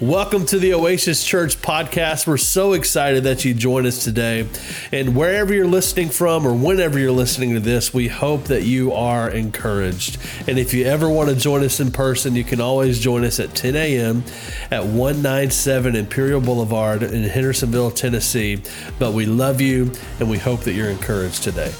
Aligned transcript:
Welcome 0.00 0.46
to 0.46 0.58
the 0.58 0.72
Oasis 0.72 1.22
Church 1.22 1.60
podcast. 1.60 2.26
We're 2.26 2.38
so 2.38 2.72
excited 2.72 3.24
that 3.24 3.44
you 3.44 3.52
join 3.52 3.84
us 3.84 4.02
today. 4.02 4.48
And 4.92 5.14
wherever 5.14 5.52
you're 5.52 5.66
listening 5.66 6.08
from 6.08 6.46
or 6.46 6.54
whenever 6.54 6.98
you're 6.98 7.12
listening 7.12 7.52
to 7.52 7.60
this, 7.60 7.92
we 7.92 8.08
hope 8.08 8.44
that 8.44 8.62
you 8.62 8.94
are 8.94 9.28
encouraged. 9.28 10.16
And 10.48 10.58
if 10.58 10.72
you 10.72 10.86
ever 10.86 11.06
want 11.06 11.28
to 11.28 11.36
join 11.36 11.62
us 11.64 11.80
in 11.80 11.92
person, 11.92 12.34
you 12.34 12.44
can 12.44 12.62
always 12.62 12.98
join 12.98 13.24
us 13.24 13.38
at 13.40 13.54
10 13.54 13.76
a.m. 13.76 14.24
at 14.70 14.86
197 14.86 15.94
Imperial 15.94 16.40
Boulevard 16.40 17.02
in 17.02 17.22
Hendersonville, 17.24 17.90
Tennessee. 17.90 18.62
But 18.98 19.12
we 19.12 19.26
love 19.26 19.60
you 19.60 19.92
and 20.18 20.30
we 20.30 20.38
hope 20.38 20.60
that 20.60 20.72
you're 20.72 20.88
encouraged 20.88 21.42
today 21.42 21.74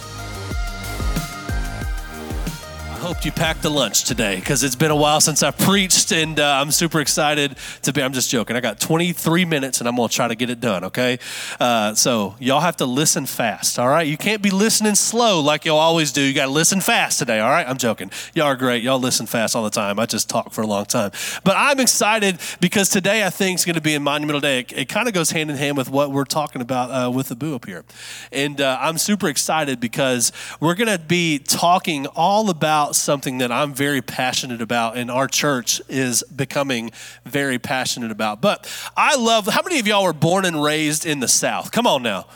hope 3.21 3.27
you 3.27 3.33
packed 3.33 3.61
the 3.61 3.69
lunch 3.69 4.05
today 4.05 4.37
because 4.37 4.65
it's 4.65 4.75
been 4.75 4.91
a 4.91 4.97
while 4.97 5.21
since 5.21 5.43
I 5.43 5.51
preached, 5.51 6.11
and 6.11 6.41
uh, 6.41 6.59
I'm 6.59 6.71
super 6.71 7.01
excited 7.01 7.55
to 7.83 7.93
be. 7.93 8.03
I'm 8.03 8.15
just 8.15 8.31
joking. 8.31 8.57
I 8.57 8.61
got 8.61 8.81
23 8.81 9.45
minutes, 9.45 9.79
and 9.79 9.87
I'm 9.87 9.97
gonna 9.97 10.09
try 10.09 10.27
to 10.27 10.35
get 10.35 10.49
it 10.49 10.59
done. 10.59 10.85
Okay, 10.85 11.19
uh, 11.61 11.93
so 11.95 12.35
y'all 12.39 12.61
have 12.61 12.77
to 12.77 12.87
listen 12.87 13.27
fast. 13.27 13.79
All 13.79 13.89
right, 13.89 14.07
you 14.07 14.17
can't 14.17 14.41
be 14.41 14.49
listening 14.49 14.95
slow 14.95 15.39
like 15.41 15.67
y'all 15.67 15.77
always 15.77 16.13
do. 16.13 16.23
You 16.23 16.33
got 16.33 16.47
to 16.47 16.51
listen 16.51 16.81
fast 16.81 17.19
today. 17.19 17.41
All 17.41 17.51
right, 17.51 17.69
I'm 17.69 17.77
joking. 17.77 18.11
Y'all 18.33 18.47
are 18.47 18.57
great. 18.57 18.83
Y'all 18.83 18.99
listen 18.99 19.27
fast 19.27 19.55
all 19.55 19.65
the 19.65 19.69
time. 19.69 19.99
I 19.99 20.07
just 20.07 20.31
talk 20.31 20.55
for 20.55 20.63
a 20.63 20.67
long 20.67 20.87
time, 20.87 21.11
but 21.45 21.57
I'm 21.59 21.79
excited 21.79 22.39
because 22.59 22.89
today 22.89 23.27
I 23.27 23.29
think 23.29 23.59
is 23.59 23.67
going 23.67 23.75
to 23.75 23.83
be 23.83 23.95
a 23.97 24.01
monumental 24.01 24.41
day. 24.41 24.61
It, 24.61 24.73
it 24.73 24.89
kind 24.89 25.09
of 25.09 25.13
goes 25.13 25.31
hand 25.31 25.51
in 25.51 25.59
hand 25.59 25.77
with 25.77 25.91
what 25.91 26.11
we're 26.11 26.25
talking 26.25 26.63
about 26.63 26.89
uh, 26.89 27.11
with 27.11 27.29
the 27.29 27.37
boo 27.37 27.55
up 27.55 27.67
here, 27.67 27.85
and 28.33 28.63
uh, 28.63 28.79
I'm 28.81 28.97
super 28.97 29.29
excited 29.29 29.79
because 29.79 30.33
we're 30.59 30.75
going 30.75 30.89
to 30.89 30.99
be 30.99 31.39
talking 31.39 32.07
all 32.17 32.49
about 32.49 32.97
something 33.11 33.39
that 33.39 33.51
I'm 33.51 33.75
very 33.75 34.01
passionate 34.01 34.63
about, 34.63 34.97
and 34.97 35.11
our 35.11 35.27
church 35.27 35.83
is 35.89 36.23
becoming 36.23 36.93
very 37.25 37.59
passionate 37.59 38.13
about. 38.13 38.41
But 38.41 38.73
I 38.97 39.17
love, 39.17 39.49
how 39.49 39.63
many 39.63 39.81
of 39.81 39.89
y'all 39.89 40.05
were 40.05 40.13
born 40.13 40.45
and 40.45 40.63
raised 40.63 41.05
in 41.05 41.19
the 41.19 41.27
South? 41.27 41.73
Come 41.73 41.89
on 41.89 42.05
now. 42.05 42.29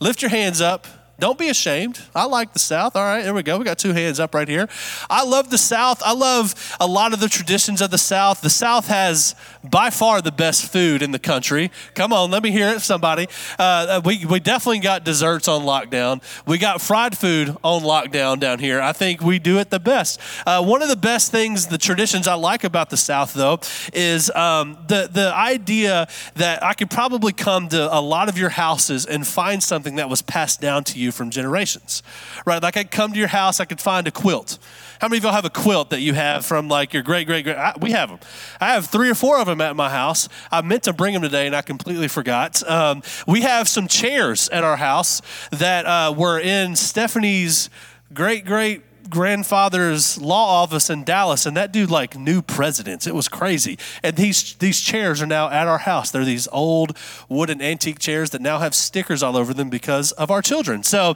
Lift 0.00 0.22
your 0.22 0.28
hands 0.28 0.60
up. 0.60 0.86
Don't 1.18 1.38
be 1.38 1.48
ashamed. 1.48 2.00
I 2.12 2.24
like 2.24 2.52
the 2.52 2.58
South. 2.58 2.96
All 2.96 3.04
right, 3.04 3.22
there 3.22 3.32
we 3.32 3.44
go. 3.44 3.56
We 3.56 3.64
got 3.64 3.78
two 3.78 3.92
hands 3.92 4.18
up 4.18 4.34
right 4.34 4.48
here. 4.48 4.68
I 5.08 5.24
love 5.24 5.48
the 5.48 5.58
South. 5.58 6.02
I 6.04 6.12
love 6.12 6.76
a 6.80 6.88
lot 6.88 7.12
of 7.12 7.20
the 7.20 7.28
traditions 7.28 7.80
of 7.80 7.92
the 7.92 7.98
South. 7.98 8.40
The 8.40 8.50
South 8.50 8.88
has 8.88 9.36
by 9.62 9.90
far 9.90 10.20
the 10.20 10.32
best 10.32 10.70
food 10.72 11.02
in 11.02 11.12
the 11.12 11.20
country. 11.20 11.70
Come 11.94 12.12
on, 12.12 12.32
let 12.32 12.42
me 12.42 12.50
hear 12.50 12.68
it, 12.70 12.80
somebody. 12.80 13.28
Uh, 13.60 14.00
we, 14.04 14.26
we 14.26 14.40
definitely 14.40 14.80
got 14.80 15.04
desserts 15.04 15.46
on 15.46 15.62
lockdown. 15.62 16.20
We 16.46 16.58
got 16.58 16.80
fried 16.80 17.16
food 17.16 17.56
on 17.62 17.82
lockdown 17.82 18.40
down 18.40 18.58
here. 18.58 18.80
I 18.80 18.92
think 18.92 19.22
we 19.22 19.38
do 19.38 19.60
it 19.60 19.70
the 19.70 19.78
best. 19.78 20.20
Uh, 20.44 20.64
one 20.64 20.82
of 20.82 20.88
the 20.88 20.96
best 20.96 21.30
things, 21.30 21.68
the 21.68 21.78
traditions 21.78 22.26
I 22.26 22.34
like 22.34 22.64
about 22.64 22.90
the 22.90 22.96
South, 22.96 23.34
though, 23.34 23.60
is 23.92 24.30
um, 24.32 24.78
the, 24.88 25.08
the 25.10 25.32
idea 25.32 26.08
that 26.34 26.64
I 26.64 26.74
could 26.74 26.90
probably 26.90 27.32
come 27.32 27.68
to 27.68 27.96
a 27.96 28.00
lot 28.00 28.28
of 28.28 28.36
your 28.36 28.50
houses 28.50 29.06
and 29.06 29.24
find 29.24 29.62
something 29.62 29.96
that 29.96 30.08
was 30.08 30.20
passed 30.20 30.60
down 30.60 30.82
to 30.84 30.98
you 30.98 31.03
you 31.04 31.12
from 31.12 31.30
generations, 31.30 32.02
right? 32.44 32.62
Like 32.62 32.76
I 32.76 32.84
come 32.84 33.12
to 33.12 33.18
your 33.18 33.28
house, 33.28 33.60
I 33.60 33.64
could 33.64 33.80
find 33.80 34.08
a 34.08 34.10
quilt. 34.10 34.58
How 35.00 35.08
many 35.08 35.18
of 35.18 35.24
y'all 35.24 35.32
have 35.32 35.44
a 35.44 35.50
quilt 35.50 35.90
that 35.90 36.00
you 36.00 36.14
have 36.14 36.46
from 36.46 36.68
like 36.68 36.92
your 36.92 37.02
great, 37.02 37.26
great, 37.26 37.44
great? 37.44 37.56
I, 37.56 37.74
we 37.80 37.92
have 37.92 38.08
them. 38.08 38.18
I 38.60 38.72
have 38.72 38.86
three 38.86 39.10
or 39.10 39.14
four 39.14 39.38
of 39.38 39.46
them 39.46 39.60
at 39.60 39.76
my 39.76 39.90
house. 39.90 40.28
I 40.50 40.62
meant 40.62 40.84
to 40.84 40.92
bring 40.92 41.12
them 41.12 41.22
today 41.22 41.46
and 41.46 41.54
I 41.54 41.62
completely 41.62 42.08
forgot. 42.08 42.68
Um, 42.68 43.02
we 43.26 43.42
have 43.42 43.68
some 43.68 43.86
chairs 43.86 44.48
at 44.48 44.64
our 44.64 44.76
house 44.76 45.20
that 45.50 45.86
uh, 45.86 46.14
were 46.16 46.40
in 46.40 46.74
Stephanie's 46.74 47.70
great, 48.12 48.44
great 48.46 48.82
grandfather's 49.10 50.20
law 50.20 50.62
office 50.62 50.90
in 50.90 51.04
Dallas, 51.04 51.46
and 51.46 51.56
that 51.56 51.72
dude 51.72 51.90
like 51.90 52.16
knew 52.16 52.42
presidents. 52.42 53.06
It 53.06 53.14
was 53.14 53.28
crazy. 53.28 53.78
And 54.02 54.16
these 54.16 54.54
these 54.54 54.80
chairs 54.80 55.22
are 55.22 55.26
now 55.26 55.48
at 55.50 55.66
our 55.66 55.78
house. 55.78 56.10
They're 56.10 56.24
these 56.24 56.48
old 56.52 56.96
wooden 57.28 57.60
antique 57.62 57.98
chairs 57.98 58.30
that 58.30 58.40
now 58.40 58.58
have 58.58 58.74
stickers 58.74 59.22
all 59.22 59.36
over 59.36 59.54
them 59.54 59.70
because 59.70 60.12
of 60.12 60.30
our 60.30 60.42
children. 60.42 60.82
So 60.82 61.14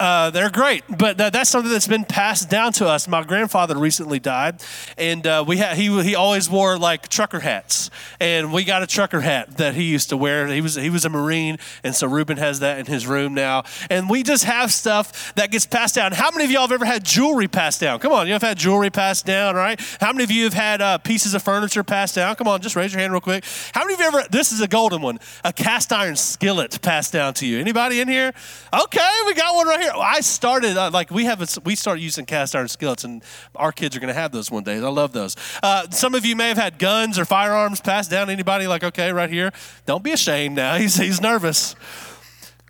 uh, 0.00 0.30
they're 0.30 0.50
great, 0.50 0.84
but 0.88 1.18
that's 1.18 1.50
something 1.50 1.70
that's 1.70 1.88
been 1.88 2.04
passed 2.04 2.48
down 2.48 2.72
to 2.74 2.86
us. 2.86 3.08
My 3.08 3.24
grandfather 3.24 3.76
recently 3.76 4.18
died, 4.18 4.62
and 4.96 5.26
uh, 5.26 5.44
we 5.46 5.58
ha- 5.58 5.74
he 5.74 5.86
he 6.02 6.14
always 6.14 6.48
wore 6.48 6.78
like 6.78 7.08
trucker 7.08 7.40
hats, 7.40 7.90
and 8.20 8.52
we 8.52 8.64
got 8.64 8.82
a 8.82 8.86
trucker 8.86 9.20
hat 9.20 9.56
that 9.56 9.74
he 9.74 9.84
used 9.84 10.10
to 10.10 10.16
wear. 10.16 10.46
He 10.46 10.60
was 10.60 10.76
he 10.76 10.90
was 10.90 11.04
a 11.04 11.08
Marine, 11.08 11.58
and 11.82 11.94
so 11.94 12.06
Ruben 12.06 12.36
has 12.36 12.60
that 12.60 12.78
in 12.78 12.86
his 12.86 13.06
room 13.06 13.34
now. 13.34 13.64
And 13.90 14.08
we 14.08 14.22
just 14.22 14.44
have 14.44 14.72
stuff 14.72 15.34
that 15.34 15.50
gets 15.50 15.66
passed 15.66 15.96
down. 15.96 16.12
How 16.12 16.30
many 16.30 16.44
of 16.44 16.50
y'all 16.50 16.62
have 16.62 16.72
ever 16.72 16.84
had 16.84 17.04
jewelry 17.04 17.48
passed 17.48 17.80
down? 17.80 17.98
Come 17.98 18.12
on, 18.12 18.26
you 18.26 18.34
have 18.34 18.42
had 18.42 18.58
jewelry 18.58 18.90
passed 18.90 19.26
down, 19.26 19.56
right? 19.56 19.80
How 20.00 20.12
many 20.12 20.24
of 20.24 20.30
you 20.30 20.44
have 20.44 20.54
had 20.54 20.80
uh, 20.80 20.98
pieces 20.98 21.34
of 21.34 21.42
furniture 21.42 21.82
passed 21.82 22.14
down? 22.14 22.36
Come 22.36 22.46
on, 22.46 22.60
just 22.60 22.76
raise 22.76 22.92
your 22.92 23.00
hand 23.00 23.12
real 23.12 23.20
quick. 23.20 23.44
How 23.72 23.82
many 23.82 23.94
of 23.94 24.00
you 24.00 24.06
ever? 24.06 24.22
This 24.30 24.52
is 24.52 24.60
a 24.60 24.68
golden 24.68 25.02
one, 25.02 25.18
a 25.44 25.52
cast 25.52 25.92
iron 25.92 26.16
skillet 26.16 26.80
passed 26.82 27.12
down 27.12 27.34
to 27.34 27.46
you. 27.46 27.58
Anybody 27.58 28.00
in 28.00 28.08
here? 28.08 28.32
Okay, 28.72 29.10
we 29.26 29.34
got 29.34 29.54
one 29.54 29.66
right 29.66 29.80
here. 29.80 29.87
I 29.94 30.20
started 30.20 30.76
uh, 30.76 30.90
like 30.92 31.10
we 31.10 31.24
have 31.24 31.42
a, 31.42 31.46
we 31.64 31.74
started 31.74 32.02
using 32.02 32.26
cast 32.26 32.54
iron 32.54 32.68
skillets, 32.68 33.04
and 33.04 33.22
our 33.54 33.72
kids 33.72 33.96
are 33.96 34.00
going 34.00 34.08
to 34.08 34.20
have 34.20 34.32
those 34.32 34.50
one 34.50 34.64
day. 34.64 34.76
I 34.76 34.88
love 34.88 35.12
those. 35.12 35.36
Uh, 35.62 35.88
some 35.90 36.14
of 36.14 36.24
you 36.24 36.36
may 36.36 36.48
have 36.48 36.58
had 36.58 36.78
guns 36.78 37.18
or 37.18 37.24
firearms 37.24 37.80
passed 37.80 38.10
down. 38.10 38.30
Anybody 38.30 38.66
like 38.66 38.84
okay, 38.84 39.12
right 39.12 39.30
here? 39.30 39.52
Don't 39.86 40.02
be 40.02 40.12
ashamed 40.12 40.56
now. 40.56 40.76
He's 40.78 40.96
he's 40.96 41.20
nervous 41.20 41.74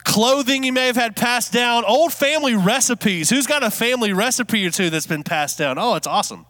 clothing 0.04 0.64
you 0.64 0.72
may 0.72 0.86
have 0.86 0.96
had 0.96 1.14
passed 1.14 1.52
down, 1.52 1.84
old 1.84 2.14
family 2.14 2.54
recipes. 2.54 3.28
Who's 3.28 3.46
got 3.46 3.62
a 3.62 3.70
family 3.70 4.14
recipe 4.14 4.66
or 4.66 4.70
two 4.70 4.88
that's 4.88 5.06
been 5.06 5.22
passed 5.22 5.58
down? 5.58 5.78
Oh, 5.78 5.96
it's 5.96 6.06
awesome. 6.06 6.46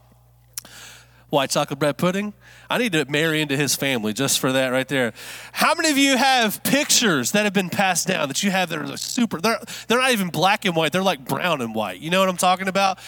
White 1.31 1.51
chocolate 1.51 1.79
bread 1.79 1.99
pudding. 1.99 2.33
I 2.71 2.79
need 2.79 2.93
to 2.93 3.05
marry 3.05 3.43
into 3.43 3.57
his 3.57 3.75
family 3.75 4.13
just 4.15 4.39
for 4.39 4.53
that 4.53 4.69
right 4.69 4.89
there. 4.89 5.13
How 5.53 5.75
many 5.75 5.91
of 5.91 5.99
you 5.99 6.17
have 6.17 6.63
pictures 6.65 7.33
that 7.33 7.45
have 7.45 7.53
been 7.53 7.69
passed 7.69 8.09
down 8.09 8.29
that 8.29 8.43
you 8.43 8.51
have 8.51 8.71
that 8.71 8.79
are 8.79 8.97
super, 8.97 9.41
they're, 9.41 9.59
they're 9.89 9.99
not 9.99 10.13
even 10.13 10.29
black 10.29 10.65
and 10.65 10.75
white, 10.75 10.93
they're 10.93 11.03
like 11.03 11.25
brown 11.25 11.61
and 11.61 11.75
white. 11.75 12.01
You 12.01 12.11
know 12.11 12.21
what 12.21 12.29
I'm 12.31 12.39
talking 12.39 12.69
about? 12.69 12.99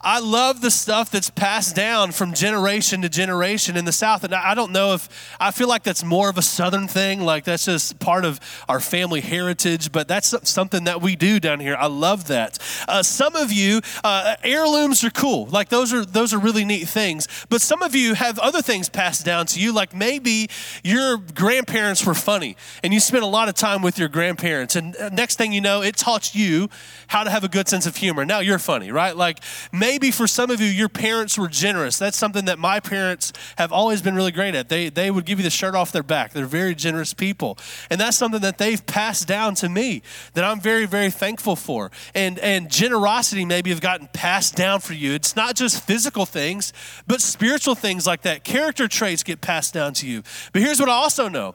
I 0.00 0.20
love 0.20 0.60
the 0.60 0.70
stuff 0.70 1.10
that's 1.10 1.28
passed 1.28 1.74
down 1.74 2.12
from 2.12 2.32
generation 2.32 3.02
to 3.02 3.08
generation 3.08 3.76
in 3.76 3.84
the 3.84 3.92
South. 3.92 4.22
And 4.22 4.32
I 4.32 4.54
don't 4.54 4.70
know 4.70 4.94
if 4.94 5.08
I 5.40 5.50
feel 5.50 5.66
like 5.66 5.82
that's 5.82 6.04
more 6.04 6.30
of 6.30 6.38
a 6.38 6.42
Southern 6.42 6.86
thing, 6.86 7.20
like 7.20 7.44
that's 7.44 7.64
just 7.64 7.98
part 7.98 8.24
of 8.24 8.38
our 8.68 8.78
family 8.78 9.20
heritage, 9.20 9.90
but 9.90 10.06
that's 10.06 10.34
something 10.48 10.84
that 10.84 11.02
we 11.02 11.16
do 11.16 11.40
down 11.40 11.58
here. 11.58 11.74
I 11.76 11.86
love 11.86 12.28
that. 12.28 12.58
Uh, 12.86 13.02
some 13.02 13.34
of 13.34 13.52
you, 13.52 13.80
uh, 14.04 14.36
heirlooms 14.44 15.02
are 15.02 15.10
cool. 15.10 15.46
Like 15.46 15.68
those 15.68 15.92
are, 15.92 16.04
those 16.04 16.32
are 16.32 16.38
really 16.38 16.64
neat 16.64 16.86
things. 16.86 17.26
But 17.48 17.60
some 17.60 17.82
of 17.82 17.96
you 17.96 18.14
have 18.14 18.38
other 18.38 18.62
things 18.62 18.88
passed 18.88 19.24
down 19.24 19.46
to 19.46 19.60
you, 19.60 19.72
like 19.72 19.94
maybe 19.94 20.48
your 20.84 21.16
grandparents 21.16 22.06
were 22.06 22.14
funny 22.14 22.56
and 22.84 22.94
you 22.94 23.00
spent 23.00 23.24
a 23.24 23.28
lot 23.28 23.48
of 23.48 23.56
time 23.56 23.82
with 23.82 23.98
your 23.98 24.08
grandparents. 24.08 24.76
And 24.76 24.94
uh, 24.96 25.08
next 25.08 25.38
thing 25.38 25.52
you 25.52 25.60
know, 25.60 25.82
it 25.82 25.96
taught 25.96 26.36
you 26.36 26.68
how 27.08 27.24
to 27.24 27.30
have 27.30 27.42
a 27.42 27.48
good 27.48 27.66
sense 27.66 27.84
of 27.84 27.96
humor. 27.96 28.24
Now 28.24 28.38
you're 28.38 28.60
funny, 28.60 28.92
right? 28.92 29.16
Like 29.16 29.40
maybe 29.72 29.87
maybe 29.88 30.10
for 30.10 30.26
some 30.26 30.50
of 30.50 30.60
you, 30.60 30.66
your 30.66 30.90
parents 30.90 31.38
were 31.38 31.48
generous. 31.48 31.98
That's 31.98 32.18
something 32.18 32.44
that 32.44 32.58
my 32.58 32.78
parents 32.78 33.32
have 33.56 33.72
always 33.72 34.02
been 34.02 34.14
really 34.14 34.32
great 34.32 34.54
at. 34.54 34.68
They, 34.68 34.90
they 34.90 35.10
would 35.10 35.24
give 35.24 35.38
you 35.38 35.42
the 35.42 35.50
shirt 35.50 35.74
off 35.74 35.92
their 35.92 36.02
back. 36.02 36.34
They're 36.34 36.44
very 36.44 36.74
generous 36.74 37.14
people. 37.14 37.56
And 37.88 37.98
that's 37.98 38.18
something 38.18 38.42
that 38.42 38.58
they've 38.58 38.84
passed 38.84 39.26
down 39.26 39.54
to 39.56 39.68
me 39.70 40.02
that 40.34 40.44
I'm 40.44 40.60
very, 40.60 40.84
very 40.84 41.10
thankful 41.10 41.56
for. 41.56 41.90
And, 42.14 42.38
and 42.40 42.70
generosity 42.70 43.46
maybe 43.46 43.70
have 43.70 43.80
gotten 43.80 44.08
passed 44.12 44.56
down 44.56 44.80
for 44.80 44.92
you. 44.92 45.14
It's 45.14 45.34
not 45.34 45.56
just 45.56 45.82
physical 45.82 46.26
things, 46.26 46.74
but 47.06 47.22
spiritual 47.22 47.74
things 47.74 48.06
like 48.06 48.20
that. 48.22 48.44
Character 48.44 48.88
traits 48.88 49.22
get 49.22 49.40
passed 49.40 49.72
down 49.72 49.94
to 49.94 50.06
you. 50.06 50.22
But 50.52 50.60
here's 50.60 50.80
what 50.80 50.90
I 50.90 50.92
also 50.92 51.28
know 51.28 51.54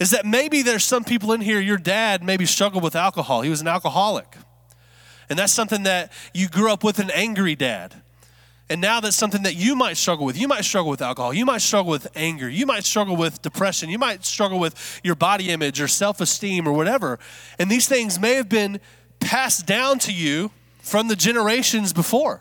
is 0.00 0.10
that 0.10 0.26
maybe 0.26 0.62
there's 0.62 0.82
some 0.82 1.04
people 1.04 1.32
in 1.34 1.40
here, 1.40 1.60
your 1.60 1.78
dad 1.78 2.24
maybe 2.24 2.46
struggled 2.46 2.82
with 2.82 2.96
alcohol. 2.96 3.42
He 3.42 3.50
was 3.50 3.60
an 3.60 3.68
alcoholic. 3.68 4.26
And 5.30 5.38
that's 5.38 5.52
something 5.52 5.84
that 5.84 6.12
you 6.34 6.48
grew 6.48 6.70
up 6.70 6.84
with 6.84 6.98
an 6.98 7.10
angry 7.12 7.54
dad. 7.54 7.94
And 8.68 8.80
now 8.80 9.00
that's 9.00 9.16
something 9.16 9.42
that 9.44 9.56
you 9.56 9.74
might 9.74 9.96
struggle 9.96 10.26
with. 10.26 10.38
You 10.38 10.46
might 10.46 10.64
struggle 10.64 10.90
with 10.90 11.02
alcohol. 11.02 11.32
You 11.32 11.44
might 11.44 11.60
struggle 11.60 11.90
with 11.90 12.06
anger. 12.14 12.48
You 12.48 12.66
might 12.66 12.84
struggle 12.84 13.16
with 13.16 13.42
depression. 13.42 13.90
You 13.90 13.98
might 13.98 14.24
struggle 14.24 14.60
with 14.60 15.00
your 15.02 15.14
body 15.14 15.50
image 15.50 15.80
or 15.80 15.88
self 15.88 16.20
esteem 16.20 16.68
or 16.68 16.72
whatever. 16.72 17.18
And 17.58 17.70
these 17.70 17.88
things 17.88 18.20
may 18.20 18.34
have 18.34 18.48
been 18.48 18.80
passed 19.18 19.66
down 19.66 19.98
to 20.00 20.12
you 20.12 20.50
from 20.82 21.08
the 21.08 21.16
generations 21.16 21.92
before. 21.92 22.40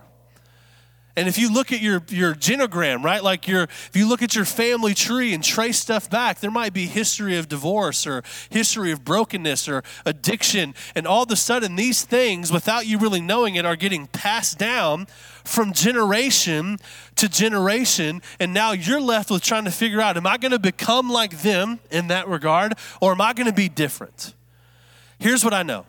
And 1.20 1.28
if 1.28 1.38
you 1.38 1.52
look 1.52 1.74
at 1.74 1.82
your, 1.82 2.02
your 2.08 2.34
genogram, 2.34 3.04
right, 3.04 3.22
like 3.22 3.46
your, 3.46 3.64
if 3.64 3.92
you 3.94 4.08
look 4.08 4.22
at 4.22 4.36
your 4.36 4.46
family 4.46 4.94
tree 4.94 5.34
and 5.34 5.44
trace 5.44 5.78
stuff 5.78 6.10
back, 6.10 6.40
there 6.40 6.50
might 6.50 6.72
be 6.72 6.86
history 6.86 7.38
of 7.38 7.50
divorce 7.50 8.08
or 8.08 8.24
history 8.50 8.94
of 8.94 9.04
brokenness 9.04 9.68
or 9.68 9.84
addiction. 10.06 10.74
And 10.96 11.06
all 11.06 11.24
of 11.24 11.32
a 11.32 11.36
sudden, 11.36 11.76
these 11.76 12.06
things, 12.06 12.54
without 12.54 12.88
you 12.88 12.98
really 12.98 13.20
knowing 13.20 13.56
it, 13.56 13.66
are 13.66 13.76
getting 13.76 14.08
passed 14.08 14.58
down 14.58 15.08
from 15.44 15.74
generation 15.74 16.78
to 17.18 17.28
generation. 17.28 18.22
And 18.40 18.54
now 18.54 18.72
you're 18.72 19.02
left 19.02 19.30
with 19.30 19.44
trying 19.44 19.66
to 19.66 19.72
figure 19.72 20.00
out 20.00 20.16
am 20.16 20.26
I 20.26 20.38
going 20.38 20.54
to 20.54 20.60
become 20.60 21.10
like 21.10 21.42
them 21.42 21.82
in 21.92 22.08
that 22.08 22.30
regard 22.30 22.76
or 23.02 23.12
am 23.12 23.20
I 23.20 23.34
going 23.34 23.48
to 23.48 23.54
be 23.54 23.68
different? 23.68 24.34
Here's 25.20 25.44
what 25.44 25.54
I 25.54 25.64
know 25.64 25.86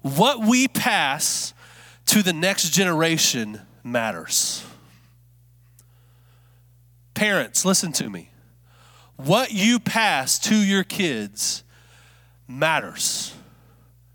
what 0.00 0.40
we 0.40 0.66
pass 0.66 1.52
to 2.06 2.22
the 2.22 2.32
next 2.32 2.70
generation 2.70 3.60
matters. 3.82 4.64
Parents, 7.14 7.64
listen 7.64 7.92
to 7.92 8.10
me. 8.10 8.30
What 9.16 9.52
you 9.52 9.78
pass 9.78 10.38
to 10.40 10.56
your 10.56 10.84
kids 10.84 11.62
matters. 12.48 13.34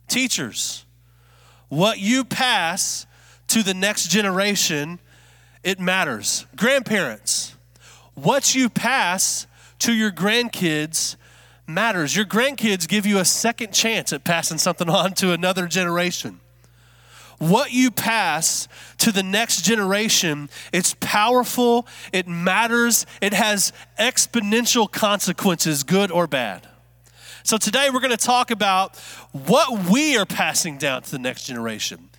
Teachers, 0.08 0.86
what 1.70 2.00
you 2.00 2.26
pass 2.26 3.06
to 3.48 3.64
the 3.64 3.74
next 3.74 4.10
generation, 4.10 5.00
it 5.64 5.80
matters. 5.80 6.46
Grandparents, 6.56 7.56
what 8.16 8.54
you 8.54 8.70
pass 8.70 9.48
to 9.80 9.94
your 9.94 10.12
grandkids 10.12 11.16
matters. 11.68 12.16
Your 12.16 12.26
grandkids 12.26 12.88
give 12.88 13.06
you 13.06 13.20
a 13.20 13.26
second 13.26 13.72
chance 13.74 14.12
at 14.12 14.24
passing 14.24 14.58
something 14.58 14.90
on 14.90 15.14
to 15.14 15.32
another 15.32 15.68
generation. 15.68 16.42
What 17.40 17.72
you 17.72 17.90
pass 17.90 18.68
to 19.00 19.12
the 19.12 19.24
next 19.24 19.64
generation, 19.64 20.50
it's 20.72 20.96
powerful, 21.00 21.88
it 22.14 22.28
matters, 22.28 23.06
it 23.22 23.34
has 23.34 23.74
exponential 24.00 24.92
consequences, 24.92 25.84
good 25.84 26.12
or 26.12 26.28
bad. 26.28 26.68
So 27.44 27.58
today 27.58 27.90
we're 27.92 28.02
going 28.02 28.12
to 28.12 28.18
talk 28.18 28.52
about 28.52 28.98
what 29.32 29.90
we 29.90 30.18
are 30.18 30.26
passing 30.26 30.78
down 30.78 31.02
to 31.04 31.12
the 31.12 31.20
next 31.20 31.46
generation. 31.46 32.10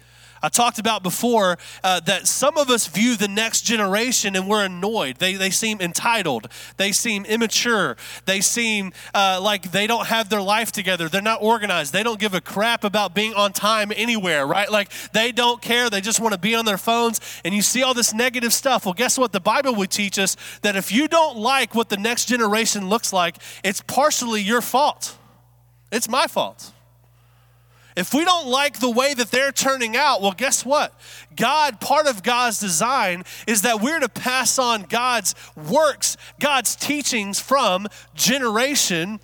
I 0.42 0.48
talked 0.48 0.78
about 0.78 1.02
before 1.02 1.58
uh, 1.84 2.00
that 2.00 2.26
some 2.26 2.56
of 2.56 2.70
us 2.70 2.86
view 2.86 3.16
the 3.16 3.28
next 3.28 3.62
generation 3.62 4.36
and 4.36 4.48
we're 4.48 4.64
annoyed. 4.64 5.16
They, 5.16 5.34
they 5.34 5.50
seem 5.50 5.80
entitled. 5.80 6.48
They 6.76 6.92
seem 6.92 7.24
immature. 7.26 7.96
They 8.24 8.40
seem 8.40 8.92
uh, 9.14 9.40
like 9.42 9.72
they 9.72 9.86
don't 9.86 10.06
have 10.06 10.28
their 10.28 10.40
life 10.40 10.72
together. 10.72 11.08
They're 11.08 11.20
not 11.20 11.42
organized. 11.42 11.92
They 11.92 12.02
don't 12.02 12.18
give 12.18 12.34
a 12.34 12.40
crap 12.40 12.84
about 12.84 13.14
being 13.14 13.34
on 13.34 13.52
time 13.52 13.92
anywhere, 13.94 14.46
right? 14.46 14.70
Like 14.70 14.90
they 15.12 15.32
don't 15.32 15.60
care. 15.60 15.90
They 15.90 16.00
just 16.00 16.20
want 16.20 16.32
to 16.32 16.40
be 16.40 16.54
on 16.54 16.64
their 16.64 16.78
phones. 16.78 17.20
And 17.44 17.54
you 17.54 17.62
see 17.62 17.82
all 17.82 17.94
this 17.94 18.14
negative 18.14 18.52
stuff. 18.52 18.84
Well, 18.86 18.94
guess 18.94 19.18
what? 19.18 19.32
The 19.32 19.40
Bible 19.40 19.74
would 19.76 19.90
teach 19.90 20.18
us 20.18 20.36
that 20.62 20.76
if 20.76 20.90
you 20.90 21.08
don't 21.08 21.36
like 21.36 21.74
what 21.74 21.88
the 21.88 21.96
next 21.96 22.26
generation 22.26 22.88
looks 22.88 23.12
like, 23.12 23.36
it's 23.62 23.80
partially 23.82 24.40
your 24.40 24.60
fault. 24.60 25.16
It's 25.92 26.08
my 26.08 26.26
fault. 26.26 26.72
If 28.00 28.14
we 28.14 28.24
don't 28.24 28.46
like 28.46 28.78
the 28.78 28.88
way 28.88 29.12
that 29.12 29.30
they're 29.30 29.52
turning 29.52 29.94
out, 29.94 30.22
well, 30.22 30.32
guess 30.32 30.64
what? 30.64 30.98
God, 31.36 31.82
part 31.82 32.06
of 32.06 32.22
God's 32.22 32.58
design 32.58 33.24
is 33.46 33.60
that 33.60 33.82
we're 33.82 34.00
to 34.00 34.08
pass 34.08 34.58
on 34.58 34.84
God's 34.84 35.34
works, 35.70 36.16
God's 36.40 36.74
teachings 36.76 37.40
from 37.40 37.88
generation 38.14 39.20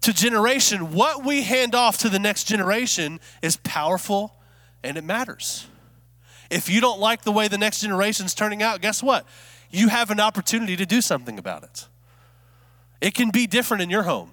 to 0.00 0.14
generation. 0.14 0.94
What 0.94 1.26
we 1.26 1.42
hand 1.42 1.74
off 1.74 1.98
to 1.98 2.08
the 2.08 2.18
next 2.18 2.44
generation 2.44 3.20
is 3.42 3.58
powerful 3.58 4.34
and 4.82 4.96
it 4.96 5.04
matters. 5.04 5.66
If 6.50 6.70
you 6.70 6.80
don't 6.80 6.98
like 6.98 7.20
the 7.20 7.32
way 7.32 7.48
the 7.48 7.58
next 7.58 7.82
generation's 7.82 8.32
turning 8.32 8.62
out, 8.62 8.80
guess 8.80 9.02
what? 9.02 9.26
You 9.70 9.88
have 9.88 10.10
an 10.10 10.20
opportunity 10.20 10.74
to 10.76 10.86
do 10.86 11.02
something 11.02 11.38
about 11.38 11.64
it. 11.64 11.86
It 13.02 13.12
can 13.12 13.28
be 13.28 13.46
different 13.46 13.82
in 13.82 13.90
your 13.90 14.04
home. 14.04 14.30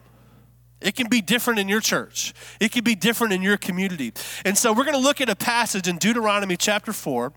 It 0.83 0.95
can 0.95 1.07
be 1.07 1.21
different 1.21 1.59
in 1.59 1.69
your 1.69 1.81
church. 1.81 2.33
It 2.59 2.71
can 2.71 2.83
be 2.83 2.95
different 2.95 3.33
in 3.33 3.41
your 3.41 3.57
community. 3.57 4.13
And 4.45 4.57
so 4.57 4.74
we're 4.74 4.83
going 4.83 4.97
to 4.97 5.03
look 5.03 5.21
at 5.21 5.30
a 5.30 5.35
passage 5.35 5.88
in 5.88 5.97
Deuteronomy 5.97 6.57
chapter 6.57 6.94
4 6.94 7.31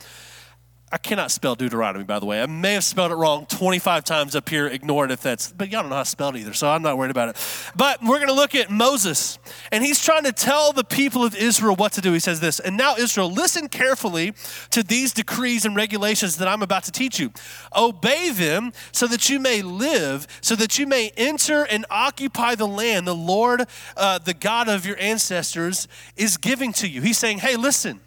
I 0.92 0.98
cannot 0.98 1.32
spell 1.32 1.56
Deuteronomy, 1.56 2.04
by 2.04 2.20
the 2.20 2.26
way. 2.26 2.40
I 2.40 2.46
may 2.46 2.74
have 2.74 2.84
spelled 2.84 3.10
it 3.10 3.16
wrong 3.16 3.44
25 3.46 4.04
times 4.04 4.36
up 4.36 4.48
here. 4.48 4.68
Ignore 4.68 5.06
it 5.06 5.10
if 5.10 5.20
that's, 5.20 5.50
but 5.50 5.68
y'all 5.68 5.82
don't 5.82 5.90
know 5.90 5.96
how 5.96 6.04
to 6.04 6.08
spell 6.08 6.28
it 6.28 6.36
either, 6.36 6.52
so 6.52 6.70
I'm 6.70 6.82
not 6.82 6.96
worried 6.96 7.10
about 7.10 7.30
it. 7.30 7.72
But 7.74 8.00
we're 8.04 8.18
going 8.18 8.28
to 8.28 8.34
look 8.34 8.54
at 8.54 8.70
Moses, 8.70 9.40
and 9.72 9.84
he's 9.84 10.00
trying 10.00 10.22
to 10.24 10.32
tell 10.32 10.72
the 10.72 10.84
people 10.84 11.24
of 11.24 11.34
Israel 11.34 11.74
what 11.74 11.90
to 11.94 12.00
do. 12.00 12.12
He 12.12 12.20
says 12.20 12.38
this, 12.38 12.60
and 12.60 12.76
now, 12.76 12.94
Israel, 12.94 13.32
listen 13.32 13.68
carefully 13.68 14.32
to 14.70 14.84
these 14.84 15.12
decrees 15.12 15.64
and 15.64 15.74
regulations 15.74 16.36
that 16.36 16.46
I'm 16.46 16.62
about 16.62 16.84
to 16.84 16.92
teach 16.92 17.18
you. 17.18 17.32
Obey 17.74 18.30
them 18.30 18.72
so 18.92 19.08
that 19.08 19.28
you 19.28 19.40
may 19.40 19.62
live, 19.62 20.28
so 20.40 20.54
that 20.54 20.78
you 20.78 20.86
may 20.86 21.10
enter 21.16 21.64
and 21.64 21.84
occupy 21.90 22.54
the 22.54 22.68
land 22.68 23.08
the 23.08 23.14
Lord, 23.14 23.64
uh, 23.96 24.18
the 24.18 24.34
God 24.34 24.68
of 24.68 24.86
your 24.86 24.98
ancestors, 25.00 25.88
is 26.16 26.36
giving 26.36 26.72
to 26.74 26.86
you. 26.86 27.00
He's 27.00 27.18
saying, 27.18 27.38
hey, 27.38 27.56
listen. 27.56 28.02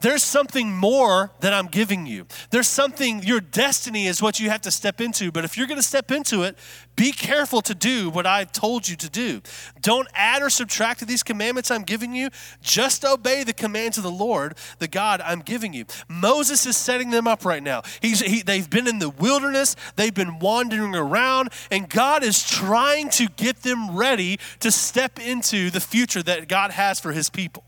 There's 0.00 0.22
something 0.22 0.74
more 0.74 1.30
that 1.40 1.52
I'm 1.52 1.66
giving 1.66 2.06
you. 2.06 2.26
There's 2.50 2.68
something, 2.68 3.22
your 3.22 3.40
destiny 3.40 4.06
is 4.06 4.22
what 4.22 4.40
you 4.40 4.48
have 4.50 4.62
to 4.62 4.70
step 4.70 5.00
into. 5.00 5.30
But 5.30 5.44
if 5.44 5.56
you're 5.56 5.66
going 5.66 5.78
to 5.78 5.86
step 5.86 6.10
into 6.10 6.42
it, 6.42 6.56
be 6.96 7.12
careful 7.12 7.60
to 7.62 7.74
do 7.74 8.10
what 8.10 8.26
I've 8.26 8.52
told 8.52 8.88
you 8.88 8.96
to 8.96 9.10
do. 9.10 9.42
Don't 9.80 10.08
add 10.14 10.42
or 10.42 10.50
subtract 10.50 11.00
to 11.00 11.04
these 11.04 11.22
commandments 11.22 11.70
I'm 11.70 11.82
giving 11.82 12.14
you. 12.14 12.30
Just 12.62 13.04
obey 13.04 13.44
the 13.44 13.52
commands 13.52 13.98
of 13.98 14.04
the 14.04 14.10
Lord, 14.10 14.56
the 14.78 14.88
God 14.88 15.20
I'm 15.20 15.40
giving 15.40 15.74
you. 15.74 15.84
Moses 16.08 16.66
is 16.66 16.76
setting 16.76 17.10
them 17.10 17.26
up 17.26 17.44
right 17.44 17.62
now. 17.62 17.82
He's, 18.00 18.20
he, 18.20 18.42
they've 18.42 18.68
been 18.68 18.86
in 18.86 18.98
the 18.98 19.10
wilderness, 19.10 19.76
they've 19.96 20.14
been 20.14 20.38
wandering 20.38 20.94
around, 20.94 21.50
and 21.70 21.88
God 21.88 22.24
is 22.24 22.42
trying 22.42 23.10
to 23.10 23.28
get 23.28 23.62
them 23.62 23.96
ready 23.96 24.38
to 24.60 24.70
step 24.70 25.18
into 25.18 25.70
the 25.70 25.80
future 25.80 26.22
that 26.22 26.48
God 26.48 26.70
has 26.70 27.00
for 27.00 27.12
his 27.12 27.28
people. 27.30 27.64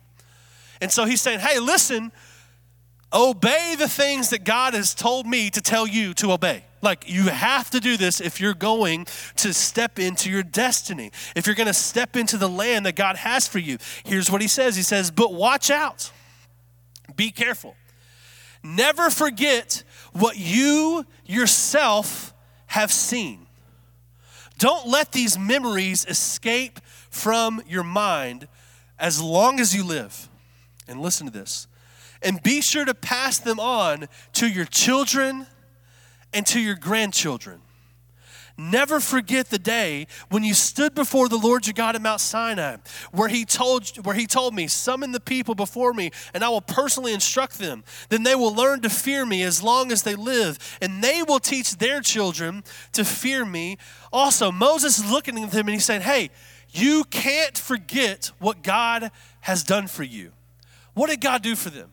And 0.82 0.90
so 0.90 1.04
he's 1.04 1.20
saying, 1.20 1.38
hey, 1.38 1.60
listen, 1.60 2.10
obey 3.12 3.76
the 3.78 3.88
things 3.88 4.30
that 4.30 4.42
God 4.42 4.74
has 4.74 4.96
told 4.96 5.28
me 5.28 5.48
to 5.50 5.60
tell 5.60 5.86
you 5.86 6.12
to 6.14 6.32
obey. 6.32 6.64
Like, 6.82 7.08
you 7.08 7.28
have 7.28 7.70
to 7.70 7.78
do 7.78 7.96
this 7.96 8.20
if 8.20 8.40
you're 8.40 8.52
going 8.52 9.06
to 9.36 9.54
step 9.54 10.00
into 10.00 10.28
your 10.28 10.42
destiny, 10.42 11.12
if 11.36 11.46
you're 11.46 11.54
going 11.54 11.68
to 11.68 11.72
step 11.72 12.16
into 12.16 12.36
the 12.36 12.48
land 12.48 12.84
that 12.86 12.96
God 12.96 13.14
has 13.14 13.46
for 13.46 13.60
you. 13.60 13.78
Here's 14.04 14.28
what 14.28 14.42
he 14.42 14.48
says 14.48 14.74
He 14.74 14.82
says, 14.82 15.12
But 15.12 15.32
watch 15.32 15.70
out, 15.70 16.10
be 17.14 17.30
careful. 17.30 17.76
Never 18.64 19.08
forget 19.08 19.84
what 20.12 20.36
you 20.36 21.06
yourself 21.24 22.34
have 22.66 22.90
seen. 22.90 23.46
Don't 24.58 24.88
let 24.88 25.12
these 25.12 25.38
memories 25.38 26.04
escape 26.06 26.80
from 27.08 27.62
your 27.68 27.84
mind 27.84 28.48
as 28.98 29.22
long 29.22 29.60
as 29.60 29.76
you 29.76 29.84
live. 29.84 30.28
And 30.92 31.00
listen 31.00 31.26
to 31.26 31.32
this. 31.32 31.66
And 32.22 32.40
be 32.42 32.60
sure 32.60 32.84
to 32.84 32.94
pass 32.94 33.38
them 33.38 33.58
on 33.58 34.06
to 34.34 34.46
your 34.46 34.66
children 34.66 35.48
and 36.32 36.46
to 36.46 36.60
your 36.60 36.76
grandchildren. 36.76 37.62
Never 38.58 39.00
forget 39.00 39.48
the 39.48 39.58
day 39.58 40.06
when 40.28 40.44
you 40.44 40.52
stood 40.52 40.94
before 40.94 41.28
the 41.28 41.38
Lord 41.38 41.66
your 41.66 41.72
God 41.72 41.96
at 41.96 42.02
Mount 42.02 42.20
Sinai, 42.20 42.76
where 43.10 43.28
he 43.28 43.46
told 43.46 44.04
where 44.04 44.14
he 44.14 44.26
told 44.26 44.54
me, 44.54 44.68
"Summon 44.68 45.10
the 45.10 45.20
people 45.20 45.54
before 45.54 45.94
me, 45.94 46.10
and 46.34 46.44
I 46.44 46.50
will 46.50 46.60
personally 46.60 47.14
instruct 47.14 47.58
them. 47.58 47.82
Then 48.10 48.24
they 48.24 48.34
will 48.34 48.54
learn 48.54 48.82
to 48.82 48.90
fear 48.90 49.24
me 49.24 49.42
as 49.42 49.62
long 49.62 49.90
as 49.90 50.02
they 50.02 50.14
live, 50.14 50.58
and 50.82 51.02
they 51.02 51.22
will 51.22 51.40
teach 51.40 51.78
their 51.78 52.02
children 52.02 52.62
to 52.92 53.06
fear 53.06 53.46
me." 53.46 53.78
Also, 54.12 54.52
Moses 54.52 54.98
is 54.98 55.10
looking 55.10 55.42
at 55.42 55.50
them 55.50 55.66
and 55.66 55.74
he's 55.74 55.86
saying, 55.86 56.02
"Hey, 56.02 56.30
you 56.70 57.04
can't 57.04 57.56
forget 57.56 58.32
what 58.38 58.62
God 58.62 59.10
has 59.40 59.64
done 59.64 59.88
for 59.88 60.04
you." 60.04 60.34
What 60.94 61.10
did 61.10 61.20
God 61.20 61.42
do 61.42 61.56
for 61.56 61.70
them? 61.70 61.90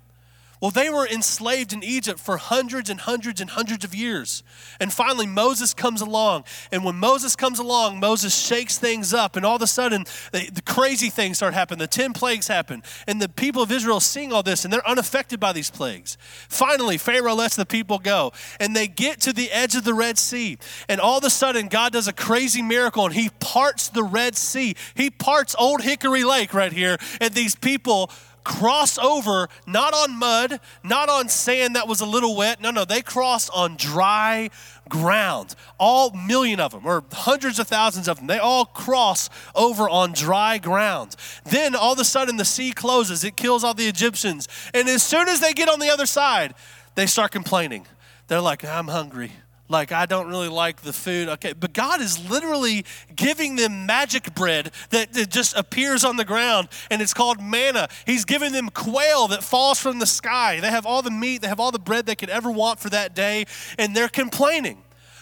Well, 0.62 0.72
they 0.72 0.90
were 0.90 1.08
enslaved 1.08 1.72
in 1.72 1.84
Egypt 1.84 2.20
for 2.20 2.36
hundreds 2.36 2.90
and 2.90 3.00
hundreds 3.00 3.40
and 3.40 3.50
hundreds 3.50 3.86
of 3.86 3.96
years. 3.96 4.44
And 4.82 4.92
finally, 4.92 5.26
Moses 5.26 5.74
comes 5.74 6.02
along. 6.02 6.44
And 6.70 6.84
when 6.84 6.96
Moses 6.96 7.38
comes 7.38 7.60
along, 7.60 8.02
Moses 8.02 8.36
shakes 8.36 8.78
things 8.78 9.14
up. 9.14 9.38
And 9.38 9.46
all 9.46 9.56
of 9.56 9.62
a 9.62 9.68
sudden, 9.68 10.04
the, 10.34 10.50
the 10.50 10.62
crazy 10.62 11.10
things 11.10 11.38
start 11.38 11.54
happening. 11.54 11.80
The 11.80 11.88
10 11.88 12.12
plagues 12.12 12.50
happen. 12.50 12.84
And 13.08 13.22
the 13.22 13.30
people 13.30 13.64
of 13.64 13.72
Israel 13.72 14.02
seeing 14.02 14.34
all 14.34 14.44
this, 14.44 14.66
and 14.66 14.74
they're 14.74 14.88
unaffected 14.88 15.40
by 15.40 15.54
these 15.54 15.70
plagues. 15.70 16.18
Finally, 16.50 16.98
Pharaoh 16.98 17.36
lets 17.36 17.56
the 17.56 17.66
people 17.66 17.98
go. 17.98 18.34
And 18.60 18.76
they 18.76 18.88
get 18.88 19.22
to 19.22 19.32
the 19.32 19.50
edge 19.52 19.76
of 19.76 19.86
the 19.86 19.94
Red 19.94 20.18
Sea. 20.18 20.58
And 20.90 21.00
all 21.00 21.20
of 21.20 21.24
a 21.24 21.30
sudden, 21.30 21.70
God 21.70 21.94
does 21.94 22.10
a 22.10 22.14
crazy 22.14 22.62
miracle, 22.62 23.06
and 23.06 23.14
He 23.14 23.30
parts 23.40 23.88
the 23.88 24.04
Red 24.04 24.36
Sea. 24.36 24.76
He 24.94 25.10
parts 25.10 25.56
Old 25.58 25.84
Hickory 25.84 26.26
Lake 26.26 26.54
right 26.54 26.74
here. 26.74 26.98
And 27.22 27.34
these 27.34 27.56
people 27.56 28.12
cross 28.44 28.98
over 28.98 29.50
not 29.68 29.94
on 29.94 30.18
mud, 30.18 30.60
not 30.84 31.10
on 31.10 31.30
sand 31.30 31.76
that 31.76 31.88
was 31.88 32.02
a 32.02 32.06
little 32.06 32.36
wet. 32.36 32.62
No, 32.62 32.72
no, 32.72 32.86
they 32.86 33.02
crossed 33.02 33.50
on 33.54 33.76
dry 33.76 34.50
ground. 34.88 35.56
All 35.80 36.12
million 36.12 36.60
of 36.60 36.72
them, 36.72 36.86
or 36.86 37.04
hundreds 37.12 37.60
of 37.60 37.68
thousands 37.68 38.08
of 38.08 38.18
them, 38.18 38.28
they 38.28 38.40
all 38.40 38.66
cross 38.66 39.30
over 39.56 39.90
on 39.90 40.14
dry 40.14 40.58
ground. 40.58 41.16
Then 41.46 41.76
all 41.76 41.94
of 41.94 42.00
a 42.00 42.06
sudden 42.06 42.38
the 42.38 42.46
sea 42.46 42.72
closes, 42.72 43.24
it 43.24 43.36
kills 43.36 43.64
all 43.64 43.74
the 43.74 43.88
Egyptians. 43.88 44.48
And 44.74 44.88
as 44.90 45.04
soon 45.04 45.28
as 45.28 45.40
they 45.40 45.54
get 45.54 45.70
on 45.70 45.80
the 45.80 45.90
other 45.90 46.06
side, 46.06 46.54
they 46.96 47.06
start 47.06 47.32
complaining. 47.32 47.86
They're 48.28 48.42
like, 48.42 48.64
I'm 48.66 48.88
hungry 48.88 49.32
like 49.70 49.92
I 49.92 50.06
don't 50.06 50.28
really 50.28 50.50
like 50.50 50.82
the 50.82 50.92
food. 50.92 51.30
Okay, 51.30 51.54
but 51.54 51.74
God 51.74 52.02
is 52.02 52.30
literally 52.30 52.86
giving 53.16 53.56
them 53.56 53.86
magic 53.86 54.34
bread 54.34 54.72
that, 54.90 55.14
that, 55.14 55.30
just 55.30 55.56
appears 55.56 56.04
on 56.04 56.18
the 56.18 56.26
ground 56.26 56.68
and 56.90 57.02
it's 57.02 57.14
called 57.14 57.42
manna. 57.42 57.88
He's 58.06 58.26
giving 58.26 58.52
them 58.52 58.70
quail 58.70 59.28
that 59.28 59.44
falls 59.44 59.80
from 59.80 60.00
the 60.00 60.08
sky. 60.08 60.60
They 60.60 60.72
have 60.72 60.88
all 60.88 61.04
the 61.04 61.12
meat, 61.12 61.42
they 61.42 61.48
have 61.48 61.60
all 61.60 61.72
the 61.72 61.80
bread 61.80 62.08
they 62.08 62.16
could 62.16 62.32
ever 62.32 62.52
want 62.52 62.80
for 62.80 62.90
that 62.90 63.14
day, 63.14 63.46
and 63.78 63.96
they're 63.96 64.10
complaining. 64.10 64.82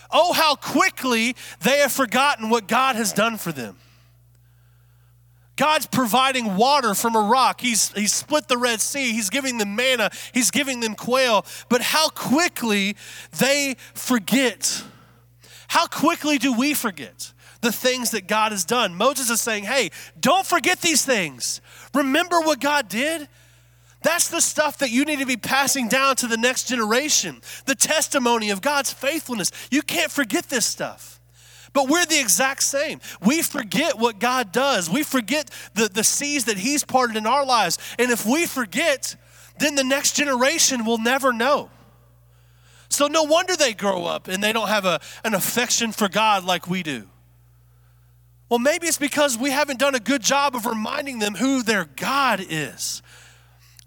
Oh, 0.10 0.32
how 0.32 0.56
quickly 0.56 1.36
they 1.62 1.80
have 1.80 1.92
forgotten 1.92 2.50
what 2.50 2.68
God 2.68 2.96
has 2.96 3.12
done 3.12 3.38
for 3.38 3.52
them. 3.52 3.76
God's 5.58 5.88
providing 5.88 6.56
water 6.56 6.94
from 6.94 7.16
a 7.16 7.20
rock. 7.20 7.60
He's, 7.60 7.92
he's 7.94 8.14
split 8.14 8.48
the 8.48 8.58
Red 8.58 8.80
Sea. 8.80 9.12
He's 9.12 9.30
giving 9.30 9.58
them 9.58 9.76
manna. 9.76 10.10
He's 10.34 10.52
giving 10.52 10.80
them 10.80 10.96
quail. 10.96 11.46
But 11.68 11.82
how 11.82 12.10
quickly 12.10 12.96
they 13.38 13.76
forget. 13.94 14.84
How 15.68 15.88
quickly 15.88 16.38
do 16.38 16.54
we 16.54 16.74
forget 16.74 17.34
the 17.62 17.72
things 17.72 18.12
that 18.12 18.28
God 18.28 18.52
has 18.52 18.64
done? 18.64 18.96
Moses 18.96 19.30
is 19.30 19.42
saying, 19.42 19.66
hey, 19.66 19.90
don't 20.20 20.46
forget 20.46 20.80
these 20.80 21.04
things. 21.04 21.60
Remember 21.94 22.40
what 22.40 22.62
God 22.62 22.88
did. 22.88 23.28
That's 24.04 24.30
the 24.30 24.42
stuff 24.42 24.78
that 24.78 24.92
you 24.92 25.06
need 25.06 25.20
to 25.20 25.26
be 25.26 25.38
passing 25.38 25.88
down 25.88 26.16
to 26.18 26.28
the 26.28 26.38
next 26.38 26.68
generation, 26.68 27.42
the 27.66 27.76
testimony 27.76 28.52
of 28.52 28.62
God's 28.62 28.94
faithfulness. 28.94 29.52
You 29.72 29.82
can't 29.82 30.12
forget 30.12 30.46
this 30.46 30.66
stuff. 30.66 31.17
But 31.78 31.90
we're 31.90 32.08
the 32.08 32.20
exact 32.20 32.64
same. 32.64 33.00
We 33.24 33.44
forget 33.44 34.00
what 34.00 34.18
God 34.18 34.52
does, 34.52 34.90
we 34.90 35.04
forget 35.04 35.52
the, 35.76 35.88
the 35.88 36.04
seas 36.04 36.46
that 36.46 36.58
He's 36.58 36.84
parted 36.84 37.16
in 37.16 37.28
our 37.28 37.46
lives. 37.46 37.78
And 38.00 38.10
if 38.10 38.26
we 38.26 38.48
forget, 38.48 39.16
then 39.60 39.76
the 39.76 39.84
next 39.84 40.16
generation 40.16 40.86
will 40.86 40.98
never 40.98 41.32
know. 41.32 41.70
So 42.90 43.06
no 43.06 43.22
wonder 43.26 43.56
they 43.56 43.76
grow 43.76 44.06
up 44.06 44.28
and 44.28 44.44
they 44.44 44.54
don't 44.54 44.70
have 44.70 44.86
a, 44.86 45.00
an 45.24 45.36
affection 45.36 45.92
for 45.92 46.10
God 46.10 46.44
like 46.44 46.68
we 46.68 46.82
do. 46.82 47.08
Well, 48.50 48.58
maybe 48.58 48.88
it's 48.88 48.98
because 48.98 49.38
we 49.38 49.52
haven't 49.52 49.78
done 49.78 49.94
a 49.94 50.00
good 50.00 50.24
job 50.24 50.56
of 50.56 50.66
reminding 50.66 51.20
them 51.20 51.36
who 51.36 51.62
their 51.62 51.86
God 51.86 52.44
is. 52.50 53.04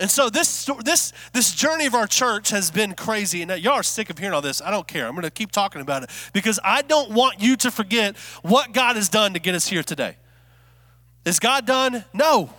And 0.00 0.10
so 0.10 0.30
this 0.30 0.68
this 0.82 1.12
this 1.34 1.52
journey 1.52 1.84
of 1.84 1.94
our 1.94 2.06
church 2.06 2.48
has 2.50 2.70
been 2.70 2.94
crazy, 2.94 3.42
and 3.42 3.50
y'all 3.62 3.74
are 3.74 3.82
sick 3.82 4.08
of 4.08 4.16
hearing 4.16 4.32
all 4.32 4.40
this. 4.40 4.62
I 4.62 4.70
don't 4.70 4.88
care. 4.88 5.06
I'm 5.06 5.12
going 5.12 5.24
to 5.24 5.30
keep 5.30 5.52
talking 5.52 5.82
about 5.82 6.02
it 6.02 6.10
because 6.32 6.58
I 6.64 6.80
don't 6.80 7.10
want 7.10 7.40
you 7.40 7.54
to 7.58 7.70
forget 7.70 8.16
what 8.42 8.72
God 8.72 8.96
has 8.96 9.10
done 9.10 9.34
to 9.34 9.38
get 9.38 9.54
us 9.54 9.68
here 9.68 9.82
today. 9.82 10.16
Is 11.26 11.38
God 11.38 11.66
done? 11.66 12.04
No. 12.14 12.50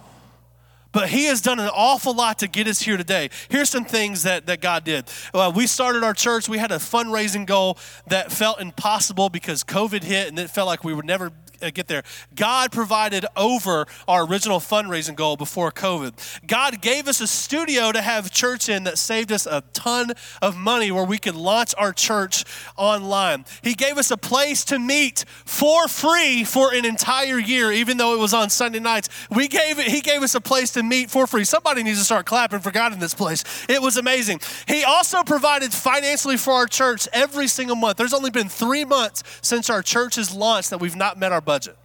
But 0.92 1.10
he 1.10 1.26
has 1.26 1.42
done 1.42 1.60
an 1.60 1.70
awful 1.74 2.14
lot 2.14 2.40
to 2.40 2.48
get 2.48 2.68
us 2.68 2.82
here 2.82 2.98
today. 2.98 3.30
Here's 3.50 3.70
some 3.70 3.86
things 3.86 4.24
that, 4.24 4.46
that 4.48 4.60
God 4.60 4.84
did. 4.84 5.06
Uh, 5.34 5.52
we 5.56 5.66
started 5.66 6.04
our 6.04 6.14
church. 6.14 6.50
We 6.50 6.58
had 6.58 6.72
a 6.72 6.76
fundraising 6.76 7.46
goal 7.46 7.78
that 8.08 8.32
felt 8.32 8.60
impossible 8.60 9.30
because 9.30 9.64
COVID 9.64 10.04
hit 10.04 10.28
and 10.28 10.38
it 10.38 10.50
felt 10.50 10.68
like 10.68 10.84
we 10.84 10.94
would 10.94 11.06
never 11.06 11.32
uh, 11.62 11.70
get 11.72 11.88
there. 11.88 12.04
God 12.36 12.72
provided 12.72 13.26
over 13.36 13.86
our 14.08 14.26
original 14.26 14.60
fundraising 14.60 15.16
goal 15.16 15.38
before 15.38 15.72
COVID. 15.72 16.48
God 16.48 16.82
gave 16.82 17.08
us 17.08 17.22
a 17.22 17.28
studio 17.28 17.92
to 17.92 18.02
have 18.02 18.32
church 18.32 18.70
in 18.70 18.84
that 18.84 18.98
saved 18.98 19.32
us 19.32 19.46
a 19.46 19.64
ton 19.74 20.14
of 20.42 20.58
money 20.58 20.92
where 20.92 21.06
we 21.06 21.18
could 21.18 21.36
launch 21.36 21.74
our 21.78 21.94
church 21.94 22.44
online. 22.78 23.46
He 23.62 23.74
gave 23.74 23.98
us 23.98 24.12
a 24.12 24.18
place 24.18 24.66
to 24.66 24.80
meet 24.80 25.26
for 25.46 25.88
free 25.88 26.44
for 26.44 26.74
an 26.74 26.86
entire 26.86 27.40
year, 27.40 27.72
even 27.72 27.98
though 27.98 28.16
it 28.16 28.20
was 28.20 28.34
on 28.34 28.50
Sunday 28.50 28.80
nights. 28.80 29.10
We 29.30 29.48
gave 29.48 29.80
it, 29.80 29.88
he 29.88 30.02
gave 30.02 30.24
us 30.24 30.36
a 30.36 30.42
place 30.42 30.72
to 30.72 30.84
meet 30.84 31.12
for 31.12 31.28
free. 31.28 31.44
Somebody 31.44 31.84
needs 31.84 32.00
to 32.00 32.06
start 32.06 32.26
clapping 32.26 32.60
for 32.60 32.72
God 32.72 32.94
in 32.94 33.00
this 33.00 33.14
place. 33.14 33.44
It 33.70 33.82
was 33.82 33.98
amazing. 33.98 34.42
He 34.68 34.84
also 34.84 35.24
provided 35.24 35.74
financially 35.74 36.38
for 36.38 36.54
our 36.54 36.68
church 36.68 37.08
every 37.14 37.48
single 37.48 37.76
month. 37.76 37.98
There's 37.98 38.14
only 38.14 38.32
been 38.32 38.50
three 38.50 38.86
months 38.86 39.24
since 39.42 39.70
our 39.70 39.82
church 39.82 40.16
has 40.16 40.34
launched 40.34 40.70
that 40.72 40.80
we've 40.80 40.96
not 40.96 41.20
met 41.20 41.32
our 41.32 41.42
budget 41.42 41.51
budget. 41.52 41.81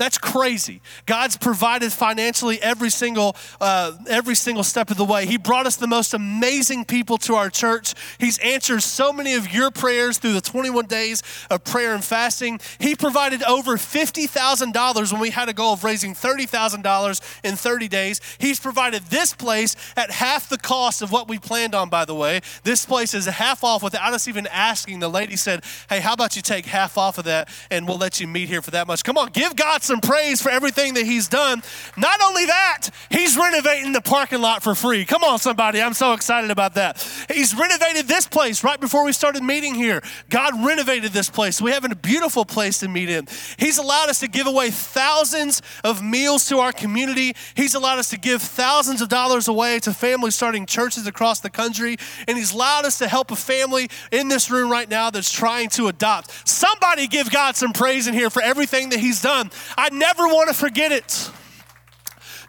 That's 0.00 0.16
crazy. 0.16 0.80
God's 1.04 1.36
provided 1.36 1.92
financially 1.92 2.58
every 2.62 2.88
single 2.88 3.36
uh, 3.60 3.92
every 4.08 4.34
single 4.34 4.64
step 4.64 4.90
of 4.90 4.96
the 4.96 5.04
way. 5.04 5.26
He 5.26 5.36
brought 5.36 5.66
us 5.66 5.76
the 5.76 5.86
most 5.86 6.14
amazing 6.14 6.86
people 6.86 7.18
to 7.18 7.34
our 7.34 7.50
church. 7.50 7.92
He's 8.18 8.38
answered 8.38 8.82
so 8.82 9.12
many 9.12 9.34
of 9.34 9.52
your 9.52 9.70
prayers 9.70 10.16
through 10.16 10.32
the 10.32 10.40
21 10.40 10.86
days 10.86 11.22
of 11.50 11.64
prayer 11.64 11.92
and 11.92 12.02
fasting. 12.02 12.60
He 12.78 12.94
provided 12.94 13.42
over 13.42 13.76
$50,000 13.76 15.12
when 15.12 15.20
we 15.20 15.28
had 15.28 15.50
a 15.50 15.52
goal 15.52 15.74
of 15.74 15.84
raising 15.84 16.14
$30,000 16.14 17.40
in 17.44 17.56
30 17.56 17.88
days. 17.88 18.22
He's 18.38 18.58
provided 18.58 19.02
this 19.10 19.34
place 19.34 19.76
at 19.98 20.10
half 20.10 20.48
the 20.48 20.56
cost 20.56 21.02
of 21.02 21.12
what 21.12 21.28
we 21.28 21.38
planned 21.38 21.74
on, 21.74 21.90
by 21.90 22.06
the 22.06 22.14
way. 22.14 22.40
This 22.62 22.86
place 22.86 23.12
is 23.12 23.26
half 23.26 23.62
off 23.62 23.82
without 23.82 24.14
us 24.14 24.26
even 24.26 24.46
asking. 24.46 25.00
The 25.00 25.10
lady 25.10 25.36
said, 25.36 25.62
Hey, 25.90 26.00
how 26.00 26.14
about 26.14 26.36
you 26.36 26.42
take 26.42 26.64
half 26.64 26.96
off 26.96 27.18
of 27.18 27.24
that 27.24 27.50
and 27.70 27.86
we'll 27.86 27.98
let 27.98 28.18
you 28.18 28.26
meet 28.26 28.48
here 28.48 28.62
for 28.62 28.70
that 28.70 28.86
much? 28.86 29.04
Come 29.04 29.18
on, 29.18 29.28
give 29.32 29.54
God 29.56 29.82
some 29.82 29.89
praise 29.98 30.40
for 30.40 30.50
everything 30.50 30.94
that 30.94 31.04
he's 31.04 31.26
done. 31.26 31.62
Not 31.96 32.20
only 32.22 32.46
that, 32.46 32.90
he's 33.10 33.36
renovating 33.36 33.92
the 33.92 34.00
parking 34.00 34.40
lot 34.40 34.62
for 34.62 34.76
free. 34.76 35.04
Come 35.04 35.24
on, 35.24 35.38
somebody. 35.40 35.82
I'm 35.82 35.94
so 35.94 36.12
excited 36.12 36.50
about 36.50 36.74
that. 36.74 37.02
He's 37.32 37.54
renovated 37.54 38.06
this 38.06 38.28
place 38.28 38.62
right 38.62 38.80
before 38.80 39.04
we 39.04 39.12
started 39.12 39.42
meeting 39.42 39.74
here. 39.74 40.02
God 40.28 40.64
renovated 40.64 41.12
this 41.12 41.30
place. 41.30 41.60
We 41.60 41.72
have 41.72 41.84
a 41.84 41.94
beautiful 41.94 42.44
place 42.44 42.78
to 42.78 42.88
meet 42.88 43.08
in. 43.08 43.26
He's 43.58 43.78
allowed 43.78 44.10
us 44.10 44.20
to 44.20 44.28
give 44.28 44.46
away 44.46 44.70
thousands 44.70 45.62
of 45.82 46.02
meals 46.02 46.46
to 46.48 46.58
our 46.58 46.72
community. 46.72 47.34
He's 47.54 47.74
allowed 47.74 47.98
us 47.98 48.10
to 48.10 48.18
give 48.18 48.42
thousands 48.42 49.00
of 49.00 49.08
dollars 49.08 49.48
away 49.48 49.80
to 49.80 49.92
families 49.92 50.34
starting 50.34 50.66
churches 50.66 51.06
across 51.06 51.40
the 51.40 51.50
country. 51.50 51.96
And 52.28 52.36
he's 52.36 52.52
allowed 52.52 52.84
us 52.84 52.98
to 52.98 53.08
help 53.08 53.30
a 53.30 53.36
family 53.36 53.88
in 54.12 54.28
this 54.28 54.50
room 54.50 54.70
right 54.70 54.88
now 54.88 55.10
that's 55.10 55.32
trying 55.32 55.70
to 55.70 55.88
adopt. 55.88 56.46
Somebody 56.46 57.06
give 57.06 57.30
God 57.30 57.56
some 57.56 57.72
praise 57.72 58.06
in 58.06 58.14
here 58.14 58.30
for 58.30 58.42
everything 58.42 58.90
that 58.90 59.00
he's 59.00 59.22
done. 59.22 59.50
I 59.80 59.88
never 59.88 60.26
want 60.26 60.48
to 60.48 60.54
forget 60.54 60.92
it. 60.92 61.30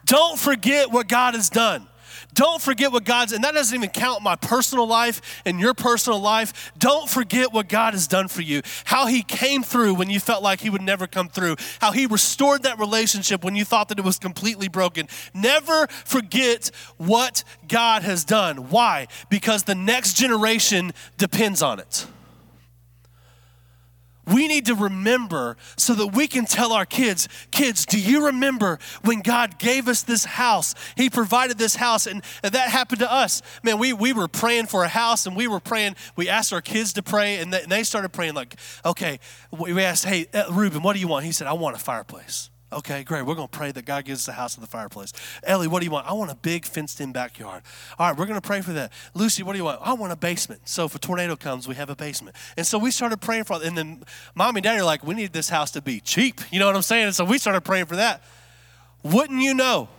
Don't 0.04 0.38
forget 0.38 0.92
what 0.92 1.08
God 1.08 1.34
has 1.34 1.50
done. 1.50 1.88
Don't 2.34 2.62
forget 2.62 2.92
what 2.92 3.06
God's, 3.06 3.32
and 3.32 3.44
that 3.46 3.54
doesn't 3.54 3.74
even 3.74 3.90
count 3.90 4.22
my 4.22 4.36
personal 4.36 4.86
life 4.86 5.42
and 5.46 5.58
your 5.58 5.74
personal 5.74 6.20
life. 6.20 6.74
Don't 6.78 7.10
forget 7.10 7.54
what 7.54 7.70
God 7.70 7.94
has 7.94 8.06
done 8.08 8.28
for 8.28 8.42
you. 8.42 8.62
How 8.84 9.06
He 9.06 9.22
came 9.22 9.64
through 9.64 9.94
when 9.94 10.10
you 10.10 10.20
felt 10.20 10.44
like 10.44 10.60
He 10.60 10.70
would 10.70 10.82
never 10.82 11.08
come 11.08 11.30
through. 11.30 11.56
How 11.80 11.94
He 11.94 12.06
restored 12.06 12.64
that 12.64 12.80
relationship 12.80 13.46
when 13.46 13.56
you 13.56 13.64
thought 13.64 13.88
that 13.90 14.00
it 14.00 14.06
was 14.06 14.20
completely 14.20 14.68
broken. 14.68 15.08
Never 15.34 15.88
forget 15.88 16.70
what 16.98 17.46
God 17.70 18.04
has 18.04 18.26
done. 18.26 18.70
Why? 18.70 19.08
Because 19.30 19.64
the 19.64 19.76
next 19.76 20.16
generation 20.16 20.92
depends 21.18 21.62
on 21.62 21.80
it 21.80 22.06
we 24.28 24.48
need 24.48 24.68
to 24.68 24.76
remember 24.76 25.58
so 25.78 25.94
that 25.96 26.08
we 26.08 26.28
can 26.28 26.46
tell 26.46 26.72
our 26.74 26.86
kids, 26.86 27.28
kids, 27.50 27.86
do 27.86 28.00
you 28.00 28.28
remember 28.28 28.78
when 29.04 29.22
God 29.22 29.58
gave 29.58 29.88
us 29.88 30.04
this 30.04 30.26
house? 30.26 30.76
He 30.96 31.10
provided 31.10 31.58
this 31.58 31.76
house, 31.76 32.06
and 32.06 32.22
that 32.44 32.70
happened 32.70 33.00
to 33.00 33.12
us. 33.12 33.42
Man, 33.64 33.80
we, 33.80 33.94
we 33.94 34.14
were 34.14 34.28
praying 34.28 34.68
for 34.68 34.84
a 34.84 34.88
house, 34.88 35.26
and 35.26 35.36
we 35.36 35.48
were 35.48 35.60
praying, 35.60 35.96
we 36.16 36.30
asked 36.30 36.54
our 36.54 36.62
kids 36.62 36.94
to 36.94 37.04
pray, 37.04 37.38
and 37.38 37.52
they 37.52 37.84
started 37.84 38.10
praying 38.10 38.36
like, 38.36 38.56
okay, 38.86 39.20
we 39.52 39.82
asked, 39.82 40.06
hey, 40.06 40.28
uh, 40.34 40.46
Reuben, 40.52 40.84
what 40.84 40.94
do 40.94 41.00
you 41.00 41.08
want? 41.08 41.26
He 41.26 41.32
said, 41.32 41.48
I 41.48 41.54
want 41.54 41.76
a 41.76 41.80
fireplace. 41.80 42.51
Okay, 42.74 43.04
great. 43.04 43.26
We're 43.26 43.36
going 43.36 43.50
to 43.50 43.58
pray 43.58 43.72
that 43.74 43.86
God 43.86 44.06
gives 44.06 44.22
us 44.22 44.28
a 44.30 44.32
house 44.32 44.58
with 44.58 44.66
a 44.66 44.72
fireplace. 44.72 45.12
Ellie, 45.44 45.68
what 45.68 45.80
do 45.80 45.86
you 45.86 45.92
want? 45.92 46.08
I 46.08 46.14
want 46.14 46.32
a 46.32 46.36
big 46.36 46.66
fenced 46.66 47.02
in 47.02 47.12
backyard. 47.12 47.64
All 48.00 48.08
right, 48.08 48.18
we're 48.18 48.26
going 48.26 48.40
to 48.40 48.48
pray 48.48 48.62
for 48.62 48.72
that. 48.74 48.94
Lucy, 49.14 49.44
what 49.44 49.52
do 49.54 49.58
you 49.58 49.66
want? 49.66 49.82
I 49.84 49.94
want 49.94 50.14
a 50.14 50.16
basement. 50.16 50.62
So 50.70 50.86
if 50.86 50.96
a 50.96 51.00
tornado 51.00 51.36
comes, 51.36 51.68
we 51.68 51.76
have 51.76 51.90
a 51.90 51.96
basement. 51.96 52.36
And 52.56 52.66
so 52.66 52.78
we 52.78 52.92
started 52.92 53.20
praying 53.20 53.44
for 53.44 53.58
it. 53.58 53.64
And 53.64 53.78
then 53.78 54.04
mom 54.36 54.56
and 54.56 54.64
daddy 54.64 54.80
are 54.80 54.86
like, 54.86 55.04
we 55.04 55.16
need 55.16 55.34
this 55.34 55.50
house 55.50 55.72
to 55.72 55.82
be 55.82 56.00
cheap. 56.00 56.40
You 56.50 56.60
know 56.60 56.68
what 56.68 56.76
I'm 56.76 56.82
saying? 56.82 57.08
And 57.08 57.16
so 57.16 57.26
we 57.26 57.38
started 57.38 57.62
praying 57.62 57.88
for 57.88 57.98
that. 57.98 58.24
Wouldn't 59.04 59.42
you 59.42 59.54
know? 59.54 59.90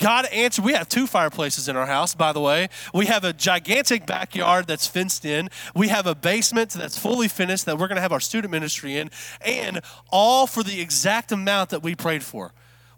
God 0.00 0.24
answered. 0.32 0.64
We 0.64 0.72
have 0.72 0.88
two 0.88 1.06
fireplaces 1.06 1.68
in 1.68 1.76
our 1.76 1.86
house, 1.86 2.14
by 2.14 2.32
the 2.32 2.40
way. 2.40 2.68
We 2.94 3.06
have 3.06 3.22
a 3.22 3.34
gigantic 3.34 4.06
backyard 4.06 4.66
that's 4.66 4.86
fenced 4.86 5.26
in. 5.26 5.50
We 5.74 5.88
have 5.88 6.06
a 6.06 6.14
basement 6.14 6.70
that's 6.70 6.98
fully 6.98 7.28
finished 7.28 7.66
that 7.66 7.78
we're 7.78 7.86
going 7.86 7.96
to 7.96 8.02
have 8.02 8.12
our 8.12 8.20
student 8.20 8.50
ministry 8.50 8.96
in, 8.96 9.10
and 9.42 9.80
all 10.10 10.46
for 10.46 10.62
the 10.62 10.80
exact 10.80 11.32
amount 11.32 11.70
that 11.70 11.82
we 11.82 11.94
prayed 11.94 12.24
for. 12.24 12.52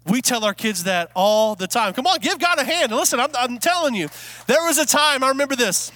We 0.05 0.21
tell 0.21 0.45
our 0.45 0.53
kids 0.53 0.85
that 0.85 1.11
all 1.13 1.55
the 1.55 1.67
time. 1.67 1.93
Come 1.93 2.07
on, 2.07 2.19
give 2.19 2.39
God 2.39 2.57
a 2.57 2.63
hand. 2.63 2.91
listen, 2.91 3.19
I'm, 3.19 3.29
I'm 3.37 3.57
telling 3.57 3.95
you, 3.95 4.07
there 4.47 4.63
was 4.63 4.77
a 4.77 4.85
time, 4.85 5.23
I 5.23 5.29
remember 5.29 5.55
this. 5.55 5.91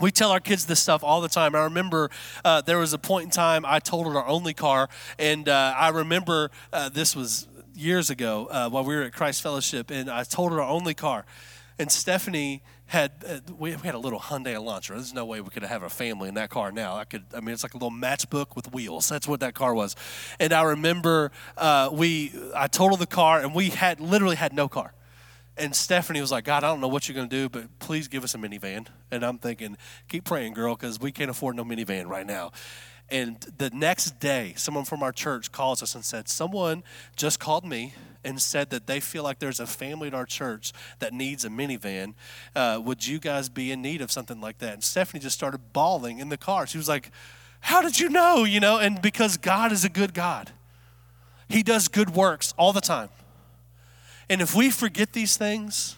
We 0.00 0.12
tell 0.12 0.30
our 0.30 0.40
kids 0.40 0.66
this 0.66 0.78
stuff 0.78 1.02
all 1.02 1.20
the 1.20 1.28
time. 1.28 1.54
I 1.54 1.64
remember 1.64 2.10
uh, 2.44 2.60
there 2.60 2.78
was 2.78 2.92
a 2.92 2.98
point 2.98 3.24
in 3.24 3.30
time 3.30 3.64
I 3.66 3.80
totaled 3.80 4.14
our 4.14 4.26
only 4.26 4.54
car, 4.54 4.88
and 5.18 5.48
uh, 5.48 5.74
I 5.76 5.88
remember 5.88 6.50
uh, 6.72 6.88
this 6.90 7.16
was 7.16 7.48
years 7.78 8.10
ago 8.10 8.48
uh, 8.50 8.68
while 8.68 8.84
we 8.84 8.94
were 8.94 9.02
at 9.02 9.12
Christ 9.12 9.42
Fellowship, 9.42 9.90
and 9.90 10.10
I 10.10 10.24
told 10.24 10.52
her 10.52 10.60
our 10.60 10.68
only 10.68 10.94
car. 10.94 11.24
And 11.78 11.92
Stephanie 11.92 12.62
had 12.86 13.12
uh, 13.26 13.38
we, 13.56 13.76
we, 13.76 13.82
had 13.82 13.94
a 13.94 13.98
little 13.98 14.18
Hyundai 14.18 14.54
Elantra. 14.54 14.90
There's 14.90 15.14
no 15.14 15.24
way 15.24 15.40
we 15.40 15.50
could 15.50 15.62
have 15.62 15.82
a 15.82 15.88
family 15.88 16.28
in 16.28 16.34
that 16.34 16.50
car 16.50 16.72
now. 16.72 16.96
I 16.96 17.04
could. 17.04 17.24
I 17.34 17.40
mean, 17.40 17.50
it's 17.50 17.62
like 17.62 17.74
a 17.74 17.76
little 17.76 17.92
matchbook 17.92 18.56
with 18.56 18.72
wheels. 18.72 19.08
That's 19.08 19.28
what 19.28 19.40
that 19.40 19.54
car 19.54 19.74
was. 19.74 19.94
And 20.40 20.52
I 20.52 20.62
remember 20.62 21.30
uh, 21.56 21.90
we 21.92 22.32
I 22.54 22.66
totaled 22.66 23.00
the 23.00 23.06
car, 23.06 23.40
and 23.40 23.54
we 23.54 23.68
had 23.68 24.00
literally 24.00 24.36
had 24.36 24.52
no 24.52 24.68
car. 24.68 24.92
And 25.56 25.74
Stephanie 25.74 26.20
was 26.20 26.30
like, 26.30 26.44
God, 26.44 26.62
I 26.62 26.68
don't 26.68 26.80
know 26.80 26.88
what 26.88 27.08
you're 27.08 27.16
going 27.16 27.28
to 27.28 27.36
do, 27.36 27.48
but 27.48 27.78
please 27.80 28.06
give 28.06 28.22
us 28.22 28.34
a 28.34 28.38
minivan. 28.38 28.86
And 29.10 29.24
I'm 29.24 29.38
thinking, 29.38 29.76
keep 30.08 30.24
praying, 30.24 30.54
girl, 30.54 30.76
because 30.76 31.00
we 31.00 31.10
can't 31.10 31.30
afford 31.30 31.56
no 31.56 31.64
minivan 31.64 32.06
right 32.06 32.26
now. 32.26 32.52
And 33.10 33.40
the 33.56 33.70
next 33.70 34.20
day, 34.20 34.52
someone 34.56 34.84
from 34.84 35.02
our 35.02 35.12
church 35.12 35.50
calls 35.50 35.82
us 35.82 35.94
and 35.94 36.04
said, 36.04 36.28
Someone 36.28 36.82
just 37.16 37.40
called 37.40 37.64
me 37.64 37.94
and 38.22 38.40
said 38.40 38.68
that 38.70 38.86
they 38.86 39.00
feel 39.00 39.22
like 39.22 39.38
there's 39.38 39.60
a 39.60 39.66
family 39.66 40.08
in 40.08 40.14
our 40.14 40.26
church 40.26 40.72
that 40.98 41.14
needs 41.14 41.44
a 41.44 41.48
minivan. 41.48 42.14
Uh, 42.54 42.80
would 42.84 43.06
you 43.06 43.18
guys 43.18 43.48
be 43.48 43.72
in 43.72 43.80
need 43.80 44.02
of 44.02 44.12
something 44.12 44.40
like 44.40 44.58
that? 44.58 44.74
And 44.74 44.84
Stephanie 44.84 45.20
just 45.20 45.36
started 45.36 45.72
bawling 45.72 46.18
in 46.18 46.28
the 46.28 46.36
car. 46.36 46.66
She 46.66 46.76
was 46.76 46.88
like, 46.88 47.10
How 47.60 47.80
did 47.80 47.98
you 47.98 48.10
know? 48.10 48.44
You 48.44 48.60
know, 48.60 48.78
and 48.78 49.00
because 49.00 49.38
God 49.38 49.72
is 49.72 49.84
a 49.84 49.88
good 49.88 50.12
God, 50.12 50.50
He 51.48 51.62
does 51.62 51.88
good 51.88 52.10
works 52.10 52.52
all 52.58 52.74
the 52.74 52.82
time. 52.82 53.08
And 54.28 54.42
if 54.42 54.54
we 54.54 54.70
forget 54.70 55.14
these 55.14 55.38
things, 55.38 55.96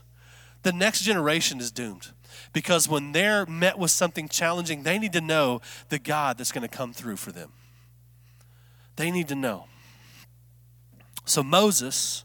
the 0.63 0.73
next 0.73 1.03
generation 1.03 1.59
is 1.59 1.73
doomed. 1.73 2.11
Because 2.53 2.89
when 2.89 3.13
they're 3.13 3.47
met 3.47 3.79
with 3.79 3.91
something 3.91 4.29
challenging, 4.29 4.83
they 4.83 4.99
need 4.99 5.13
to 5.13 5.21
know 5.21 5.61
the 5.89 5.99
God 5.99 6.39
that's 6.39 6.53
going 6.53 6.69
to 6.69 6.77
come 6.77 6.93
through 6.93 7.17
for 7.17 7.33
them. 7.33 7.53
They 8.97 9.11
need 9.11 9.29
to 9.29 9.35
know. 9.35 9.67
So 11.25 11.43
Moses 11.43 12.25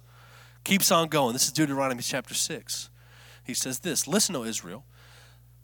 keeps 0.63 0.91
on 0.91 1.09
going. 1.09 1.33
This 1.33 1.45
is 1.45 1.51
Deuteronomy 1.51 2.01
chapter 2.01 2.33
6. 2.33 2.89
He 3.43 3.53
says 3.53 3.79
this 3.79 4.07
Listen, 4.07 4.35
O 4.35 4.43
Israel, 4.43 4.83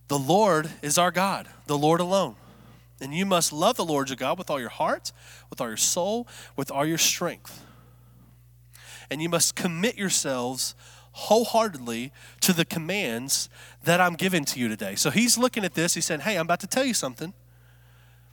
the 0.08 0.20
Lord 0.20 0.70
is 0.82 0.98
our 0.98 1.12
God, 1.12 1.48
the 1.65 1.77
Lord 1.77 2.00
alone. 2.00 2.36
And 3.01 3.15
you 3.15 3.25
must 3.25 3.51
love 3.51 3.77
the 3.77 3.86
Lord 3.86 4.10
your 4.10 4.15
God 4.15 4.38
with 4.38 4.51
all 4.51 4.60
your 4.60 4.70
heart, 4.70 5.12
with 5.50 5.60
all 5.60 5.68
your 5.68 5.77
soul, 5.77 6.27
with 6.56 6.70
all 6.70 6.86
your 6.86 7.00
strength. 7.00 7.65
And 9.10 9.22
you 9.22 9.27
must 9.27 9.56
commit 9.56 9.98
yourselves 9.98 10.75
wholeheartedly 11.13 12.12
to 12.41 12.53
the 12.53 12.65
commands 12.65 13.50
that 13.84 14.00
I'm 14.00 14.15
giving 14.15 14.46
to 14.46 14.60
you 14.60 14.68
today. 14.68 14.96
So 14.96 15.10
he's 15.10 15.38
looking 15.38 15.65
at 15.65 15.74
this. 15.74 15.94
He 15.94 16.01
said, 16.01 16.22
Hey, 16.22 16.38
I'm 16.38 16.46
about 16.46 16.62
to 16.62 16.68
tell 16.68 16.86
you 16.86 16.94
something. 16.94 17.34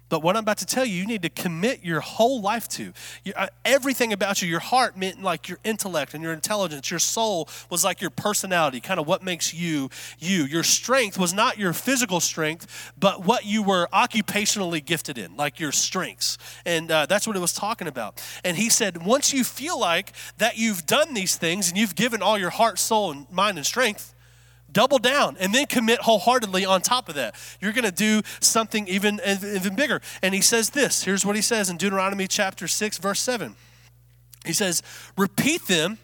But 0.09 0.23
what 0.23 0.37
I'm 0.37 0.43
about 0.43 0.59
to 0.59 0.67
tell 0.67 0.85
you, 0.85 0.95
you 0.95 1.07
need 1.07 1.23
to 1.23 1.29
commit 1.29 1.85
your 1.85 2.01
whole 2.01 2.41
life 2.41 2.69
to. 2.71 2.93
uh, 3.37 3.49
everything 3.65 4.13
about 4.13 4.41
you, 4.43 4.49
your 4.49 4.61
heart 4.61 4.97
meant 4.97 5.23
like 5.23 5.49
your 5.49 5.59
intellect 5.65 6.15
and 6.15 6.23
your 6.23 6.33
intelligence. 6.33 6.91
Your 6.91 7.01
soul 7.01 7.49
was 7.71 7.85
like 7.85 8.01
your 8.01 8.11
personality, 8.11 8.81
kind 8.81 8.99
of 8.99 9.07
what 9.07 9.23
makes 9.23 9.53
you 9.53 9.91
you. 10.19 10.45
Your 10.45 10.63
strength 10.63 11.19
was 11.19 11.33
not 11.33 11.59
your 11.59 11.73
physical 11.73 12.21
strength, 12.21 12.93
but 12.99 13.25
what 13.25 13.45
you 13.45 13.63
were 13.63 13.89
occupationally 13.93 14.85
gifted 14.85 15.19
in, 15.19 15.37
like 15.37 15.61
your 15.61 15.73
strengths. 15.73 16.39
And 16.65 16.91
uh, 16.91 17.07
that's 17.07 17.27
what 17.27 17.37
it 17.37 17.41
was 17.41 17.53
talking 17.53 17.89
about. 17.89 18.23
And 18.45 18.57
he 18.57 18.71
said, 18.71 19.05
once 19.05 19.33
you 19.33 19.45
feel 19.45 19.79
like 19.79 20.13
that 20.39 20.57
you've 20.57 20.87
done 20.87 21.15
these 21.15 21.37
things 21.37 21.69
and 21.69 21.77
you've 21.77 21.95
given 21.95 22.23
all 22.23 22.39
your 22.39 22.51
heart, 22.51 22.79
soul, 22.79 23.11
and 23.11 23.31
mind 23.31 23.59
and 23.59 23.67
strength, 23.67 24.15
double 24.73 24.99
down 24.99 25.37
and 25.41 25.55
then 25.55 25.67
commit 25.67 26.01
wholeheartedly 26.01 26.65
on 26.65 26.81
top 26.81 27.09
of 27.09 27.15
that. 27.15 27.35
You're 27.61 27.73
going 27.73 27.85
to 27.85 27.93
do 27.93 28.23
something 28.41 28.87
even 28.89 29.21
even 29.25 29.75
bigger. 29.75 30.01
And 30.23 30.35
he 30.35 30.41
says 30.41 30.71
this 30.71 31.05
here's 31.05 31.25
what 31.25 31.37
he 31.37 31.43
says 31.43 31.71
in 31.71 31.77
deuteronomy 31.77 32.27
chapter 32.27 32.69
6 32.69 32.99
verse 32.99 33.21
7 33.21 33.55
he 34.45 34.53
says 34.53 34.83
repeat 35.17 35.67
them 35.67 35.99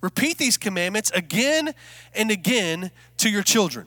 repeat 0.00 0.38
these 0.38 0.56
commandments 0.56 1.10
again 1.12 1.74
and 2.14 2.30
again 2.30 2.90
to 3.18 3.30
your 3.30 3.42
children. 3.42 3.86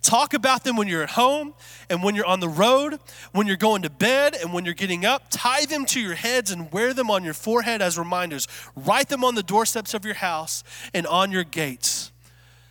Talk 0.00 0.32
about 0.32 0.62
them 0.62 0.76
when 0.76 0.86
you're 0.86 1.02
at 1.02 1.10
home 1.10 1.54
and 1.90 2.02
when 2.02 2.14
you're 2.14 2.24
on 2.24 2.40
the 2.40 2.48
road 2.48 3.00
when 3.32 3.46
you're 3.46 3.56
going 3.56 3.82
to 3.82 3.90
bed 3.90 4.36
and 4.40 4.52
when 4.52 4.64
you're 4.64 4.74
getting 4.74 5.04
up. 5.04 5.24
Tie 5.30 5.64
them 5.64 5.84
to 5.86 6.00
your 6.00 6.14
heads 6.14 6.50
and 6.50 6.70
wear 6.72 6.94
them 6.94 7.10
on 7.10 7.24
your 7.24 7.34
forehead 7.34 7.82
as 7.82 7.98
reminders. 7.98 8.46
Write 8.76 9.08
them 9.08 9.24
on 9.24 9.34
the 9.34 9.42
doorsteps 9.42 9.94
of 9.94 10.04
your 10.04 10.14
house 10.14 10.62
and 10.94 11.06
on 11.06 11.32
your 11.32 11.44
gates 11.44 12.12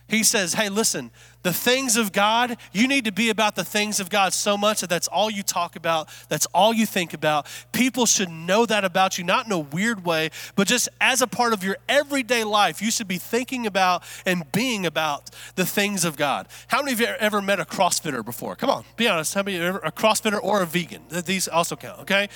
he 0.08 0.22
says, 0.22 0.54
Hey, 0.54 0.68
listen, 0.68 1.10
the 1.42 1.52
things 1.52 1.96
of 1.96 2.12
God, 2.12 2.56
you 2.72 2.88
need 2.88 3.04
to 3.04 3.12
be 3.12 3.30
about 3.30 3.54
the 3.54 3.64
things 3.64 4.00
of 4.00 4.10
God 4.10 4.32
so 4.32 4.56
much 4.56 4.80
that 4.80 4.90
that's 4.90 5.06
all 5.06 5.30
you 5.30 5.42
talk 5.42 5.76
about, 5.76 6.08
that's 6.28 6.46
all 6.46 6.72
you 6.72 6.86
think 6.86 7.14
about. 7.14 7.46
People 7.72 8.06
should 8.06 8.28
know 8.28 8.66
that 8.66 8.84
about 8.84 9.18
you, 9.18 9.24
not 9.24 9.46
in 9.46 9.52
a 9.52 9.58
weird 9.58 10.04
way, 10.04 10.30
but 10.56 10.66
just 10.66 10.88
as 11.00 11.22
a 11.22 11.26
part 11.26 11.52
of 11.52 11.62
your 11.62 11.76
everyday 11.88 12.42
life. 12.42 12.82
You 12.82 12.90
should 12.90 13.06
be 13.06 13.18
thinking 13.18 13.66
about 13.66 14.02
and 14.26 14.50
being 14.50 14.86
about 14.86 15.30
the 15.54 15.66
things 15.66 16.04
of 16.04 16.16
God. 16.16 16.48
How 16.68 16.82
many 16.82 16.94
of 16.94 17.00
you 17.00 17.06
ever 17.06 17.40
met 17.40 17.60
a 17.60 17.64
CrossFitter 17.64 18.24
before? 18.24 18.56
Come 18.56 18.70
on, 18.70 18.84
be 18.96 19.06
honest. 19.06 19.34
How 19.34 19.42
many 19.42 19.58
ever 19.58 19.78
a 19.78 19.92
CrossFitter 19.92 20.42
or 20.42 20.62
a 20.62 20.66
vegan? 20.66 21.02
These 21.08 21.48
also 21.48 21.76
count, 21.76 22.00
okay? 22.00 22.28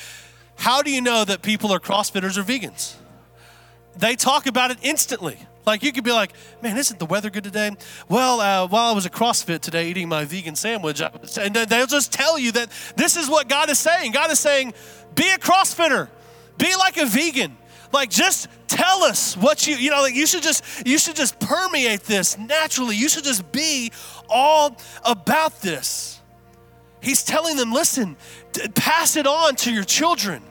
How 0.57 0.83
do 0.83 0.91
you 0.91 1.00
know 1.00 1.25
that 1.25 1.43
people 1.43 1.73
are 1.73 1.81
CrossFitters 1.81 2.37
or 2.37 2.43
vegans? 2.43 2.95
They 3.97 4.14
talk 4.14 4.47
about 4.47 4.71
it 4.71 4.79
instantly. 4.83 5.38
Like 5.64 5.83
you 5.83 5.92
could 5.92 6.04
be 6.04 6.12
like, 6.12 6.33
man, 6.62 6.76
isn't 6.76 6.99
the 6.99 7.07
weather 7.07 7.31
good 7.31 7.45
today? 7.45 7.71
Well, 8.09 8.40
uh, 8.40 8.66
while 8.69 8.90
I 8.90 8.95
was 8.95 9.07
at 9.07 9.12
CrossFit 9.12 9.61
today 9.61 9.88
eating 9.88 10.09
my 10.09 10.25
vegan 10.25 10.57
sandwich, 10.57 11.00
and 11.00 11.54
they'll 11.54 11.87
just 11.87 12.12
tell 12.12 12.38
you 12.38 12.52
that 12.52 12.71
this 12.97 13.16
is 13.16 13.28
what 13.28 13.49
God 13.49 13.71
is 13.71 13.78
saying. 13.78 14.12
God 14.12 14.31
is 14.31 14.40
saying, 14.40 14.75
be 15.14 15.31
a 15.31 15.38
CrossFitter, 15.38 16.09
be 16.59 16.75
like 16.77 16.96
a 16.96 17.07
vegan. 17.07 17.57
Like 17.92 18.11
just 18.11 18.48
tell 18.66 19.03
us 19.03 19.37
what 19.37 19.66
you 19.66 19.77
you 19.77 19.90
know 19.90 20.01
like 20.01 20.14
you 20.14 20.27
should 20.27 20.42
just 20.42 20.64
you 20.87 20.98
should 20.98 21.14
just 21.14 21.38
permeate 21.38 22.05
this 22.05 22.38
naturally. 22.38 22.96
You 22.96 23.09
should 23.09 23.25
just 23.25 23.53
be 23.53 23.92
all 24.29 24.77
about 25.05 25.61
this. 25.61 26.20
He's 27.01 27.25
telling 27.25 27.57
them, 27.57 27.72
listen, 27.72 28.16
pass 28.75 29.16
it 29.16 29.27
on 29.27 29.57
to 29.57 29.72
your 29.72 29.85
children 29.85 30.42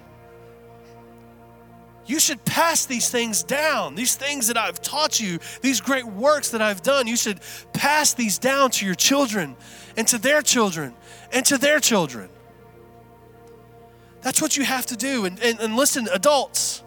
you 2.06 2.20
should 2.20 2.44
pass 2.46 2.86
these 2.86 3.10
things 3.10 3.44
down. 3.44 3.96
These 3.96 4.16
things 4.16 4.48
that 4.48 4.58
I've 4.58 4.82
taught 4.82 5.20
you, 5.20 5.40
these 5.62 5.82
great 5.82 6.06
works 6.06 6.50
that 6.50 6.62
I've 6.62 6.82
done, 6.82 7.08
you 7.08 7.16
should 7.16 7.40
pass 7.74 8.14
these 8.14 8.38
down 8.38 8.72
to 8.72 8.86
your 8.86 8.96
children 8.96 9.56
and 9.96 10.08
to 10.08 10.18
their 10.18 10.42
children 10.42 10.94
and 11.32 11.46
to 11.46 11.58
their 11.58 11.80
children. 11.80 12.30
That's 14.22 14.42
what 14.42 14.58
you 14.58 14.64
have 14.64 14.86
to 14.88 14.98
do. 14.98 15.26
And, 15.26 15.40
and, 15.42 15.60
and 15.60 15.76
listen, 15.76 16.08
adults, 16.12 16.84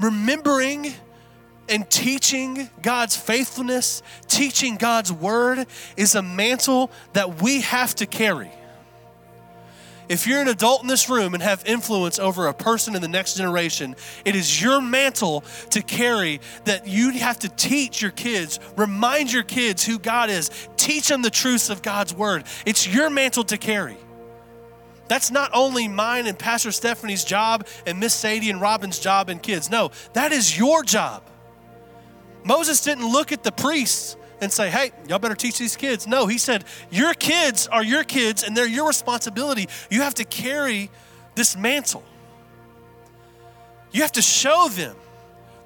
remembering 0.00 0.92
and 1.68 1.88
teaching 1.90 2.70
God's 2.82 3.16
faithfulness, 3.16 4.02
teaching 4.26 4.76
God's 4.76 5.12
word 5.12 5.66
is 5.96 6.14
a 6.14 6.22
mantle 6.22 6.90
that 7.12 7.42
we 7.42 7.60
have 7.60 7.94
to 7.96 8.06
carry. 8.06 8.50
If 10.08 10.26
you're 10.26 10.40
an 10.40 10.48
adult 10.48 10.80
in 10.82 10.88
this 10.88 11.10
room 11.10 11.34
and 11.34 11.42
have 11.42 11.62
influence 11.66 12.18
over 12.18 12.46
a 12.46 12.54
person 12.54 12.96
in 12.96 13.02
the 13.02 13.08
next 13.08 13.34
generation, 13.34 13.94
it 14.24 14.34
is 14.34 14.60
your 14.60 14.80
mantle 14.80 15.44
to 15.70 15.82
carry 15.82 16.40
that 16.64 16.86
you 16.86 17.10
have 17.10 17.38
to 17.40 17.48
teach 17.50 18.00
your 18.00 18.10
kids, 18.10 18.58
remind 18.76 19.32
your 19.32 19.42
kids 19.42 19.84
who 19.84 19.98
God 19.98 20.30
is, 20.30 20.50
teach 20.76 21.08
them 21.08 21.20
the 21.20 21.30
truths 21.30 21.68
of 21.68 21.82
God's 21.82 22.14
word. 22.14 22.44
It's 22.64 22.86
your 22.86 23.10
mantle 23.10 23.44
to 23.44 23.58
carry. 23.58 23.98
That's 25.08 25.30
not 25.30 25.50
only 25.54 25.88
mine 25.88 26.26
and 26.26 26.38
Pastor 26.38 26.72
Stephanie's 26.72 27.24
job 27.24 27.66
and 27.86 28.00
Miss 28.00 28.14
Sadie 28.14 28.50
and 28.50 28.60
Robin's 28.60 28.98
job 28.98 29.28
and 29.28 29.42
kids. 29.42 29.70
No, 29.70 29.90
that 30.14 30.32
is 30.32 30.56
your 30.56 30.82
job. 30.82 31.22
Moses 32.44 32.80
didn't 32.82 33.10
look 33.10 33.32
at 33.32 33.42
the 33.42 33.52
priests 33.52 34.16
and 34.40 34.52
say, 34.52 34.70
hey, 34.70 34.92
y'all 35.08 35.18
better 35.18 35.34
teach 35.34 35.58
these 35.58 35.76
kids. 35.76 36.06
No, 36.06 36.26
he 36.26 36.38
said, 36.38 36.64
your 36.90 37.14
kids 37.14 37.66
are 37.66 37.82
your 37.82 38.04
kids 38.04 38.42
and 38.42 38.56
they're 38.56 38.66
your 38.66 38.86
responsibility. 38.86 39.68
You 39.90 40.02
have 40.02 40.14
to 40.14 40.24
carry 40.24 40.90
this 41.34 41.56
mantle. 41.56 42.04
You 43.90 44.02
have 44.02 44.12
to 44.12 44.22
show 44.22 44.68
them 44.68 44.96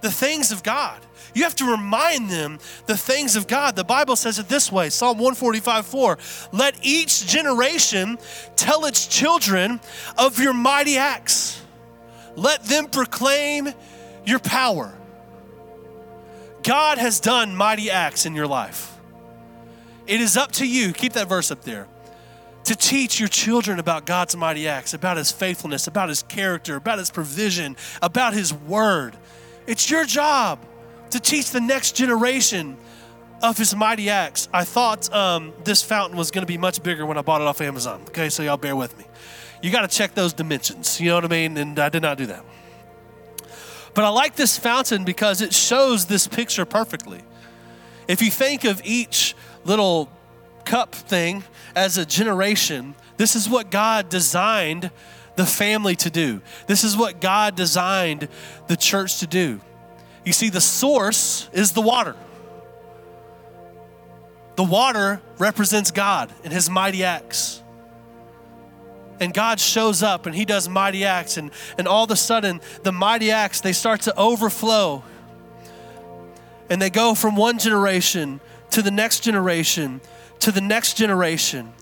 the 0.00 0.10
things 0.10 0.52
of 0.52 0.62
God. 0.62 1.00
You 1.34 1.44
have 1.44 1.56
to 1.56 1.70
remind 1.70 2.28
them 2.28 2.58
the 2.86 2.96
things 2.96 3.36
of 3.36 3.46
God. 3.46 3.74
The 3.74 3.84
Bible 3.84 4.16
says 4.16 4.38
it 4.38 4.48
this 4.48 4.70
way 4.70 4.90
Psalm 4.90 5.18
145 5.18 5.86
4. 5.86 6.18
Let 6.52 6.74
each 6.82 7.26
generation 7.26 8.18
tell 8.56 8.84
its 8.84 9.06
children 9.06 9.80
of 10.18 10.38
your 10.38 10.52
mighty 10.52 10.98
acts, 10.98 11.62
let 12.36 12.64
them 12.64 12.86
proclaim 12.86 13.70
your 14.26 14.40
power. 14.40 14.92
God 16.62 16.98
has 16.98 17.20
done 17.20 17.56
mighty 17.56 17.90
acts 17.90 18.26
in 18.26 18.34
your 18.34 18.46
life. 18.46 18.98
It 20.06 20.20
is 20.20 20.36
up 20.36 20.52
to 20.52 20.66
you, 20.66 20.92
keep 20.92 21.14
that 21.14 21.28
verse 21.28 21.50
up 21.50 21.62
there, 21.62 21.88
to 22.64 22.76
teach 22.76 23.18
your 23.18 23.28
children 23.28 23.78
about 23.78 24.06
God's 24.06 24.36
mighty 24.36 24.68
acts, 24.68 24.94
about 24.94 25.16
His 25.16 25.32
faithfulness, 25.32 25.86
about 25.86 26.08
His 26.08 26.22
character, 26.22 26.76
about 26.76 26.98
His 26.98 27.10
provision, 27.10 27.76
about 28.00 28.34
His 28.34 28.52
word. 28.52 29.16
It's 29.66 29.90
your 29.90 30.04
job 30.04 30.60
to 31.10 31.20
teach 31.20 31.50
the 31.50 31.60
next 31.60 31.96
generation 31.96 32.76
of 33.42 33.58
His 33.58 33.74
mighty 33.74 34.10
acts. 34.10 34.48
I 34.52 34.64
thought 34.64 35.12
um, 35.12 35.52
this 35.64 35.82
fountain 35.82 36.16
was 36.16 36.30
going 36.30 36.42
to 36.42 36.46
be 36.46 36.58
much 36.58 36.82
bigger 36.82 37.04
when 37.04 37.18
I 37.18 37.22
bought 37.22 37.40
it 37.40 37.46
off 37.46 37.60
Amazon. 37.60 38.02
Okay, 38.08 38.28
so 38.28 38.42
y'all 38.42 38.56
bear 38.56 38.76
with 38.76 38.96
me. 38.98 39.04
You 39.62 39.70
got 39.70 39.88
to 39.88 39.96
check 39.96 40.14
those 40.14 40.32
dimensions, 40.32 41.00
you 41.00 41.08
know 41.08 41.16
what 41.16 41.24
I 41.24 41.28
mean? 41.28 41.56
And 41.56 41.78
I 41.78 41.88
did 41.88 42.02
not 42.02 42.18
do 42.18 42.26
that. 42.26 42.44
But 43.94 44.04
I 44.04 44.08
like 44.08 44.36
this 44.36 44.58
fountain 44.58 45.04
because 45.04 45.40
it 45.40 45.52
shows 45.52 46.06
this 46.06 46.26
picture 46.26 46.64
perfectly. 46.64 47.22
If 48.08 48.22
you 48.22 48.30
think 48.30 48.64
of 48.64 48.80
each 48.84 49.34
little 49.64 50.10
cup 50.64 50.94
thing 50.94 51.44
as 51.74 51.98
a 51.98 52.06
generation, 52.06 52.94
this 53.16 53.36
is 53.36 53.48
what 53.48 53.70
God 53.70 54.08
designed 54.08 54.90
the 55.36 55.46
family 55.46 55.96
to 55.96 56.10
do. 56.10 56.40
This 56.66 56.84
is 56.84 56.96
what 56.96 57.20
God 57.20 57.54
designed 57.54 58.28
the 58.66 58.76
church 58.76 59.20
to 59.20 59.26
do. 59.26 59.60
You 60.24 60.32
see, 60.32 60.50
the 60.50 60.60
source 60.60 61.48
is 61.52 61.72
the 61.72 61.80
water. 61.80 62.16
The 64.56 64.64
water 64.64 65.20
represents 65.38 65.90
God 65.90 66.30
and 66.44 66.52
his 66.52 66.68
mighty 66.68 67.04
acts 67.04 67.61
and 69.22 69.32
God 69.32 69.60
shows 69.60 70.02
up 70.02 70.26
and 70.26 70.34
he 70.34 70.44
does 70.44 70.68
mighty 70.68 71.04
acts. 71.04 71.36
And, 71.36 71.52
and 71.78 71.86
all 71.86 72.04
of 72.04 72.10
a 72.10 72.16
sudden 72.16 72.60
the 72.82 72.92
mighty 72.92 73.30
acts 73.30 73.60
they 73.60 73.72
start 73.72 74.02
to 74.02 74.18
overflow. 74.18 75.04
And 76.68 76.82
they 76.82 76.90
go 76.90 77.14
from 77.14 77.36
one 77.36 77.58
generation 77.58 78.40
to 78.70 78.82
the 78.82 78.90
next 78.90 79.20
generation 79.20 80.00
to 80.40 80.50
the 80.50 80.60
next 80.60 80.94
generation 80.94 81.72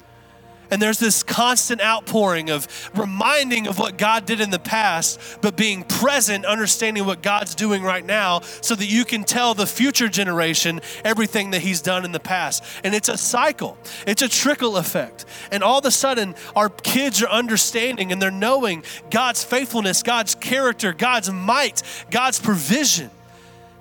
And 0.70 0.80
there's 0.80 0.98
this 0.98 1.22
constant 1.22 1.80
outpouring 1.80 2.50
of 2.50 2.68
reminding 2.94 3.66
of 3.66 3.78
what 3.78 3.98
God 3.98 4.24
did 4.24 4.40
in 4.40 4.50
the 4.50 4.58
past, 4.58 5.20
but 5.40 5.56
being 5.56 5.82
present, 5.82 6.44
understanding 6.44 7.04
what 7.04 7.22
God's 7.22 7.54
doing 7.54 7.82
right 7.82 8.04
now, 8.04 8.40
so 8.60 8.74
that 8.74 8.86
you 8.86 9.04
can 9.04 9.24
tell 9.24 9.54
the 9.54 9.66
future 9.66 10.08
generation 10.08 10.80
everything 11.04 11.50
that 11.50 11.62
He's 11.62 11.82
done 11.82 12.04
in 12.04 12.12
the 12.12 12.20
past. 12.20 12.62
And 12.84 12.94
it's 12.94 13.08
a 13.08 13.18
cycle, 13.18 13.76
it's 14.06 14.22
a 14.22 14.28
trickle 14.28 14.76
effect. 14.76 15.24
And 15.50 15.62
all 15.62 15.80
of 15.80 15.86
a 15.86 15.90
sudden, 15.90 16.34
our 16.54 16.68
kids 16.68 17.22
are 17.22 17.28
understanding 17.28 18.12
and 18.12 18.22
they're 18.22 18.30
knowing 18.30 18.84
God's 19.10 19.42
faithfulness, 19.42 20.02
God's 20.02 20.34
character, 20.34 20.92
God's 20.92 21.30
might, 21.30 21.82
God's 22.10 22.38
provision. 22.38 23.10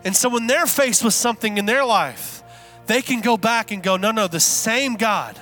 And 0.04 0.16
so 0.16 0.30
when 0.30 0.48
they're 0.48 0.66
faced 0.66 1.04
with 1.04 1.14
something 1.14 1.58
in 1.58 1.66
their 1.66 1.86
life, 1.86 2.42
they 2.88 3.02
can 3.02 3.22
go 3.22 3.38
back 3.38 3.72
and 3.72 3.84
go, 3.84 3.98
no, 3.98 4.12
no, 4.12 4.28
the 4.28 4.40
same 4.40 4.96
God 4.96 5.38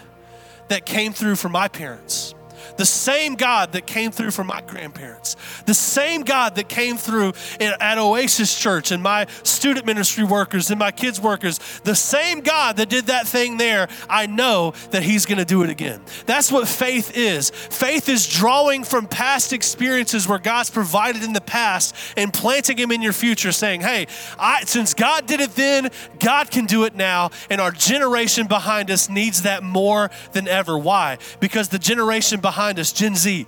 that 0.69 0.85
came 0.85 1.13
through 1.13 1.35
for 1.35 1.49
my 1.49 1.67
parents 1.67 2.33
the 2.77 2.85
same 2.85 3.35
God 3.35 3.73
that 3.73 3.85
came 3.85 4.11
through 4.11 4.31
for 4.31 4.43
my 4.43 4.61
grandparents, 4.61 5.35
the 5.65 5.73
same 5.73 6.23
God 6.23 6.55
that 6.55 6.69
came 6.69 6.97
through 6.97 7.33
at 7.59 7.97
Oasis 7.97 8.57
Church 8.57 8.91
and 8.91 9.03
my 9.03 9.27
student 9.43 9.85
ministry 9.85 10.23
workers 10.23 10.69
and 10.69 10.79
my 10.79 10.91
kids' 10.91 11.19
workers, 11.19 11.59
the 11.83 11.95
same 11.95 12.41
God 12.41 12.77
that 12.77 12.89
did 12.89 13.07
that 13.07 13.27
thing 13.27 13.57
there, 13.57 13.87
I 14.09 14.27
know 14.27 14.73
that 14.91 15.03
He's 15.03 15.25
going 15.25 15.39
to 15.39 15.45
do 15.45 15.63
it 15.63 15.69
again. 15.69 16.01
That's 16.25 16.51
what 16.51 16.67
faith 16.67 17.17
is. 17.17 17.49
Faith 17.49 18.09
is 18.09 18.27
drawing 18.27 18.83
from 18.83 19.07
past 19.07 19.53
experiences 19.53 20.27
where 20.27 20.39
God's 20.39 20.69
provided 20.69 21.23
in 21.23 21.33
the 21.33 21.41
past 21.41 21.95
and 22.15 22.33
planting 22.33 22.77
Him 22.77 22.91
in 22.91 23.01
your 23.01 23.13
future, 23.13 23.51
saying, 23.51 23.81
Hey, 23.81 24.07
I, 24.39 24.63
since 24.65 24.93
God 24.93 25.25
did 25.25 25.39
it 25.39 25.51
then, 25.55 25.89
God 26.19 26.51
can 26.51 26.65
do 26.65 26.83
it 26.85 26.95
now. 26.95 27.31
And 27.49 27.59
our 27.59 27.71
generation 27.71 28.47
behind 28.47 28.91
us 28.91 29.09
needs 29.09 29.41
that 29.43 29.63
more 29.63 30.11
than 30.33 30.47
ever. 30.47 30.77
Why? 30.77 31.17
Because 31.39 31.69
the 31.69 31.79
generation 31.79 32.39
behind 32.39 32.66
behind 32.67 32.79
us, 32.79 32.91
Gen 32.91 33.15
Z, 33.15 33.47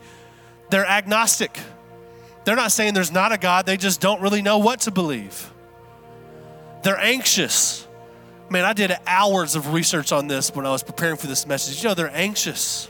they're 0.69 0.85
agnostic. 0.85 1.59
They're 2.45 2.55
not 2.55 2.71
saying 2.71 2.93
there's 2.93 3.11
not 3.11 3.33
a 3.33 3.37
God, 3.37 3.65
they 3.65 3.75
just 3.75 3.99
don't 3.99 4.21
really 4.21 4.41
know 4.41 4.59
what 4.59 4.81
to 4.81 4.91
believe. 4.91 5.51
They're 6.83 6.97
anxious. 6.97 7.85
Man, 8.49 8.63
I 8.63 8.71
did 8.71 8.95
hours 9.05 9.55
of 9.55 9.73
research 9.73 10.13
on 10.13 10.27
this 10.27 10.55
when 10.55 10.65
I 10.65 10.71
was 10.71 10.83
preparing 10.83 11.17
for 11.17 11.27
this 11.27 11.45
message. 11.45 11.83
You 11.83 11.89
know, 11.89 11.95
they're 11.95 12.09
anxious. 12.13 12.89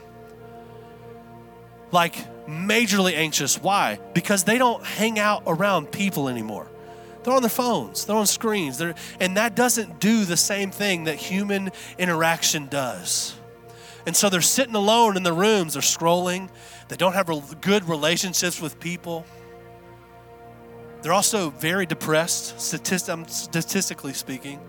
Like, 1.92 2.16
majorly 2.46 3.14
anxious. 3.14 3.60
Why? 3.60 3.98
Because 4.14 4.44
they 4.44 4.60
don't 4.60 4.86
hang 4.86 5.18
out 5.18 5.42
around 5.48 5.92
people 5.92 6.30
anymore. 6.30 6.68
They're 7.24 7.34
on 7.34 7.42
their 7.42 7.50
phones, 7.50 8.06
they're 8.06 8.16
on 8.16 8.28
screens, 8.28 8.78
they're, 8.78 8.94
and 9.20 9.36
that 9.36 9.56
doesn't 9.56 10.00
do 10.00 10.26
the 10.26 10.38
same 10.38 10.70
thing 10.70 11.06
that 11.06 11.16
human 11.16 11.72
interaction 11.98 12.68
does. 12.68 13.39
And 14.06 14.16
so 14.16 14.30
they're 14.30 14.42
sitting 14.42 14.76
alone 14.76 15.18
in 15.18 15.24
the 15.24 15.34
rooms, 15.34 15.74
they're 15.74 15.82
scrolling, 15.82 16.50
they 16.88 16.96
don't 16.96 17.14
have 17.14 17.62
good 17.62 17.88
relationships 17.88 18.62
with 18.62 18.80
people. 18.80 19.26
They're 21.02 21.14
also 21.14 21.50
very 21.52 21.86
depressed, 21.86 22.60
statistically 22.60 24.14
speaking. 24.14 24.60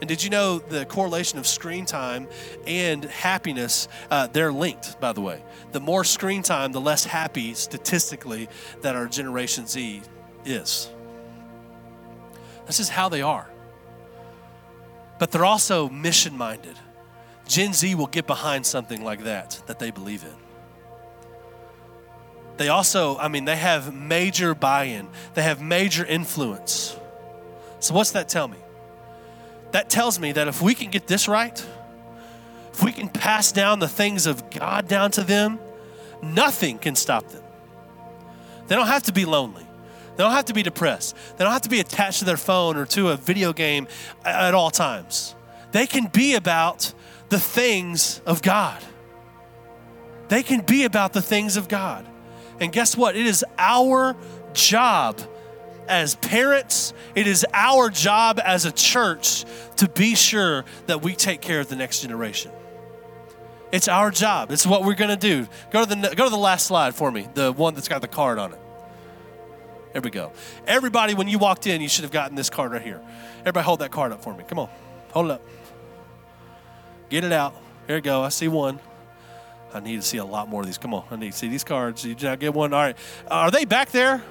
And 0.00 0.08
did 0.08 0.22
you 0.22 0.30
know 0.30 0.60
the 0.60 0.84
correlation 0.86 1.38
of 1.38 1.46
screen 1.46 1.84
time 1.84 2.28
and 2.66 3.04
happiness? 3.04 3.88
Uh, 4.10 4.28
they're 4.28 4.52
linked, 4.52 5.00
by 5.00 5.12
the 5.12 5.20
way. 5.20 5.42
The 5.72 5.80
more 5.80 6.04
screen 6.04 6.42
time, 6.42 6.70
the 6.72 6.80
less 6.80 7.04
happy 7.04 7.54
statistically 7.54 8.48
that 8.82 8.94
our 8.94 9.06
Generation 9.06 9.66
Z 9.66 10.02
is. 10.44 10.90
This 12.66 12.78
is 12.80 12.88
how 12.88 13.08
they 13.08 13.22
are. 13.22 13.48
But 15.18 15.32
they're 15.32 15.44
also 15.44 15.88
mission 15.88 16.36
minded. 16.36 16.76
Gen 17.48 17.72
Z 17.72 17.94
will 17.94 18.06
get 18.06 18.26
behind 18.26 18.64
something 18.66 19.02
like 19.02 19.24
that 19.24 19.60
that 19.66 19.78
they 19.78 19.90
believe 19.90 20.22
in. 20.22 20.34
They 22.58 22.68
also, 22.68 23.16
I 23.16 23.28
mean, 23.28 23.44
they 23.44 23.56
have 23.56 23.94
major 23.94 24.54
buy 24.54 24.84
in, 24.84 25.08
they 25.34 25.42
have 25.42 25.62
major 25.62 26.04
influence. 26.04 26.96
So, 27.80 27.94
what's 27.94 28.10
that 28.12 28.28
tell 28.28 28.48
me? 28.48 28.58
That 29.70 29.88
tells 29.88 30.18
me 30.18 30.32
that 30.32 30.48
if 30.48 30.60
we 30.60 30.74
can 30.74 30.90
get 30.90 31.06
this 31.06 31.28
right, 31.28 31.64
if 32.72 32.82
we 32.82 32.92
can 32.92 33.08
pass 33.08 33.52
down 33.52 33.78
the 33.78 33.88
things 33.88 34.26
of 34.26 34.50
God 34.50 34.88
down 34.88 35.10
to 35.12 35.22
them, 35.22 35.58
nothing 36.22 36.78
can 36.78 36.96
stop 36.96 37.28
them. 37.28 37.42
They 38.66 38.74
don't 38.74 38.86
have 38.86 39.04
to 39.04 39.12
be 39.12 39.24
lonely. 39.24 39.66
They 40.16 40.24
don't 40.24 40.32
have 40.32 40.46
to 40.46 40.54
be 40.54 40.64
depressed. 40.64 41.16
They 41.36 41.44
don't 41.44 41.52
have 41.52 41.62
to 41.62 41.68
be 41.68 41.80
attached 41.80 42.18
to 42.18 42.24
their 42.24 42.36
phone 42.36 42.76
or 42.76 42.86
to 42.86 43.10
a 43.10 43.16
video 43.16 43.52
game 43.52 43.86
at 44.24 44.52
all 44.52 44.70
times. 44.70 45.34
They 45.70 45.86
can 45.86 46.06
be 46.06 46.34
about 46.34 46.92
the 47.28 47.40
things 47.40 48.20
of 48.26 48.42
God. 48.42 48.82
They 50.28 50.42
can 50.42 50.60
be 50.60 50.84
about 50.84 51.12
the 51.12 51.22
things 51.22 51.56
of 51.56 51.68
God. 51.68 52.06
And 52.60 52.72
guess 52.72 52.96
what? 52.96 53.16
It 53.16 53.26
is 53.26 53.44
our 53.56 54.16
job 54.52 55.20
as 55.88 56.16
parents, 56.16 56.92
it 57.14 57.26
is 57.26 57.46
our 57.54 57.88
job 57.88 58.38
as 58.44 58.66
a 58.66 58.72
church 58.72 59.44
to 59.76 59.88
be 59.88 60.14
sure 60.14 60.66
that 60.86 61.02
we 61.02 61.14
take 61.14 61.40
care 61.40 61.60
of 61.60 61.68
the 61.68 61.76
next 61.76 62.02
generation. 62.02 62.52
It's 63.72 63.88
our 63.88 64.10
job. 64.10 64.50
It's 64.50 64.66
what 64.66 64.84
we're 64.84 64.94
going 64.94 65.10
to 65.10 65.16
do. 65.16 65.46
Go 65.70 65.84
to 65.84 65.94
the 65.94 66.14
go 66.14 66.24
to 66.24 66.30
the 66.30 66.36
last 66.36 66.66
slide 66.66 66.94
for 66.94 67.10
me, 67.10 67.28
the 67.34 67.52
one 67.52 67.74
that's 67.74 67.88
got 67.88 68.00
the 68.00 68.08
card 68.08 68.38
on 68.38 68.52
it. 68.52 68.60
There 69.92 70.02
we 70.02 70.10
go. 70.10 70.32
Everybody, 70.66 71.14
when 71.14 71.28
you 71.28 71.38
walked 71.38 71.66
in, 71.66 71.80
you 71.80 71.88
should 71.88 72.04
have 72.04 72.12
gotten 72.12 72.36
this 72.36 72.50
card 72.50 72.72
right 72.72 72.82
here. 72.82 73.00
Everybody, 73.40 73.64
hold 73.64 73.80
that 73.80 73.90
card 73.90 74.12
up 74.12 74.22
for 74.22 74.34
me. 74.34 74.44
Come 74.46 74.58
on, 74.58 74.68
hold 75.10 75.26
it 75.26 75.32
up. 75.32 75.42
Get 77.08 77.24
it 77.24 77.32
out. 77.32 77.54
Here 77.86 77.96
we 77.96 78.00
go. 78.02 78.22
I 78.22 78.28
see 78.28 78.48
one. 78.48 78.80
I 79.72 79.80
need 79.80 79.96
to 79.96 80.02
see 80.06 80.18
a 80.18 80.24
lot 80.24 80.48
more 80.48 80.62
of 80.62 80.66
these. 80.66 80.78
Come 80.78 80.94
on. 80.94 81.04
I 81.10 81.16
need 81.16 81.32
to 81.32 81.38
see 81.38 81.48
these 81.48 81.64
cards. 81.64 82.04
You 82.04 82.14
not 82.22 82.38
get 82.38 82.54
one? 82.54 82.72
All 82.72 82.80
right. 82.80 82.96
Are 83.30 83.50
they 83.50 83.64
back 83.64 83.90
there, 83.90 84.22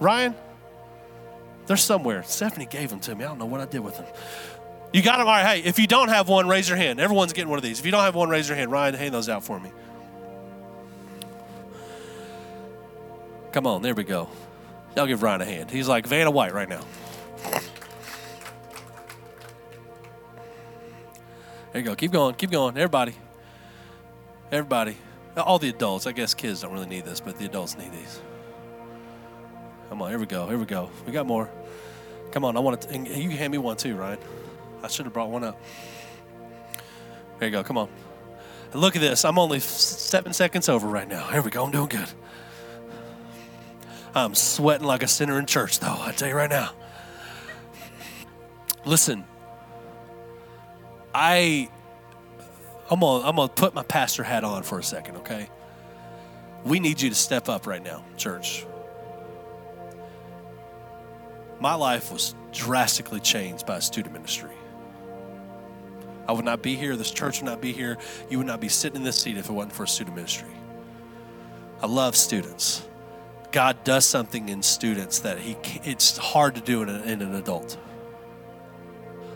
Ryan? 0.00 0.34
They're 1.66 1.76
somewhere. 1.76 2.22
Stephanie 2.24 2.66
gave 2.66 2.90
them 2.90 3.00
to 3.00 3.14
me. 3.14 3.24
I 3.24 3.28
don't 3.28 3.38
know 3.38 3.46
what 3.46 3.60
I 3.60 3.66
did 3.66 3.80
with 3.80 3.96
them. 3.96 4.06
You 4.92 5.02
got 5.02 5.18
them? 5.18 5.26
All 5.26 5.32
right. 5.32 5.56
Hey, 5.56 5.68
if 5.68 5.78
you 5.78 5.86
don't 5.86 6.08
have 6.08 6.28
one, 6.28 6.46
raise 6.46 6.68
your 6.68 6.76
hand. 6.76 7.00
Everyone's 7.00 7.32
getting 7.32 7.50
one 7.50 7.58
of 7.58 7.64
these. 7.64 7.80
If 7.80 7.86
you 7.86 7.92
don't 7.92 8.04
have 8.04 8.14
one, 8.14 8.28
raise 8.28 8.48
your 8.48 8.56
hand. 8.56 8.70
Ryan, 8.70 8.94
hand 8.94 9.14
those 9.14 9.28
out 9.28 9.42
for 9.42 9.58
me. 9.58 9.70
Come 13.52 13.66
on. 13.66 13.82
There 13.82 13.94
we 13.94 14.04
go. 14.04 14.28
Y'all 14.96 15.06
give 15.06 15.22
Ryan 15.22 15.40
a 15.40 15.44
hand. 15.44 15.70
He's 15.70 15.88
like 15.88 16.06
Vanna 16.06 16.30
White 16.30 16.54
right 16.54 16.68
now. 16.68 16.82
There 21.74 21.80
you 21.80 21.88
go. 21.88 21.96
Keep 21.96 22.12
going. 22.12 22.36
Keep 22.36 22.52
going. 22.52 22.76
Everybody. 22.76 23.16
Everybody. 24.52 24.96
All 25.36 25.58
the 25.58 25.70
adults. 25.70 26.06
I 26.06 26.12
guess 26.12 26.32
kids 26.32 26.60
don't 26.60 26.72
really 26.72 26.86
need 26.86 27.04
this, 27.04 27.18
but 27.18 27.36
the 27.36 27.46
adults 27.46 27.76
need 27.76 27.90
these. 27.90 28.20
Come 29.88 30.00
on. 30.00 30.08
Here 30.08 30.20
we 30.20 30.26
go. 30.26 30.46
Here 30.46 30.56
we 30.56 30.66
go. 30.66 30.88
We 31.04 31.10
got 31.10 31.26
more. 31.26 31.50
Come 32.30 32.44
on. 32.44 32.56
I 32.56 32.60
want 32.60 32.82
to. 32.82 32.96
You 32.96 33.28
can 33.28 33.30
hand 33.32 33.50
me 33.50 33.58
one 33.58 33.76
too, 33.76 33.96
Ryan. 33.96 34.20
I 34.84 34.86
should 34.86 35.04
have 35.06 35.12
brought 35.12 35.30
one 35.30 35.42
up. 35.42 35.60
There 37.40 37.48
you 37.48 37.52
go. 37.52 37.64
Come 37.64 37.76
on. 37.76 37.88
Look 38.72 38.94
at 38.94 39.02
this. 39.02 39.24
I'm 39.24 39.36
only 39.36 39.58
seven 39.58 40.32
seconds 40.32 40.68
over 40.68 40.86
right 40.86 41.08
now. 41.08 41.26
Here 41.26 41.42
we 41.42 41.50
go. 41.50 41.64
I'm 41.64 41.72
doing 41.72 41.88
good. 41.88 42.08
I'm 44.14 44.36
sweating 44.36 44.86
like 44.86 45.02
a 45.02 45.08
sinner 45.08 45.40
in 45.40 45.46
church, 45.46 45.80
though. 45.80 45.96
I 45.98 46.12
tell 46.12 46.28
you 46.28 46.36
right 46.36 46.50
now. 46.50 46.70
Listen, 48.84 49.24
I 51.14 51.68
I'm 52.90 53.00
gonna, 53.00 53.26
I'm 53.26 53.36
gonna 53.36 53.48
put 53.48 53.74
my 53.74 53.82
pastor 53.82 54.22
hat 54.22 54.44
on 54.44 54.62
for 54.62 54.78
a 54.78 54.82
second, 54.82 55.16
okay? 55.18 55.48
We 56.64 56.80
need 56.80 57.00
you 57.00 57.08
to 57.08 57.14
step 57.14 57.48
up 57.48 57.66
right 57.66 57.82
now, 57.82 58.04
church. 58.16 58.66
My 61.60 61.74
life 61.74 62.12
was 62.12 62.34
drastically 62.52 63.20
changed 63.20 63.64
by 63.64 63.78
student 63.78 64.12
ministry. 64.12 64.50
I 66.26 66.32
would 66.32 66.44
not 66.44 66.62
be 66.62 66.74
here, 66.74 66.96
this 66.96 67.10
church 67.10 67.40
would 67.40 67.46
not 67.46 67.60
be 67.60 67.72
here, 67.72 67.98
you 68.28 68.38
would 68.38 68.46
not 68.46 68.60
be 68.60 68.68
sitting 68.68 68.96
in 68.96 69.02
this 69.02 69.20
seat 69.20 69.36
if 69.36 69.48
it 69.48 69.52
wasn't 69.52 69.72
for 69.72 69.86
student 69.86 70.16
ministry. 70.16 70.48
I 71.80 71.86
love 71.86 72.16
students. 72.16 72.86
God 73.52 73.82
does 73.84 74.04
something 74.06 74.48
in 74.48 74.62
students 74.62 75.20
that 75.20 75.38
he 75.38 75.56
it's 75.84 76.16
hard 76.16 76.54
to 76.56 76.60
do 76.60 76.82
in, 76.82 76.88
a, 76.88 77.02
in 77.02 77.22
an 77.22 77.34
adult. 77.34 77.78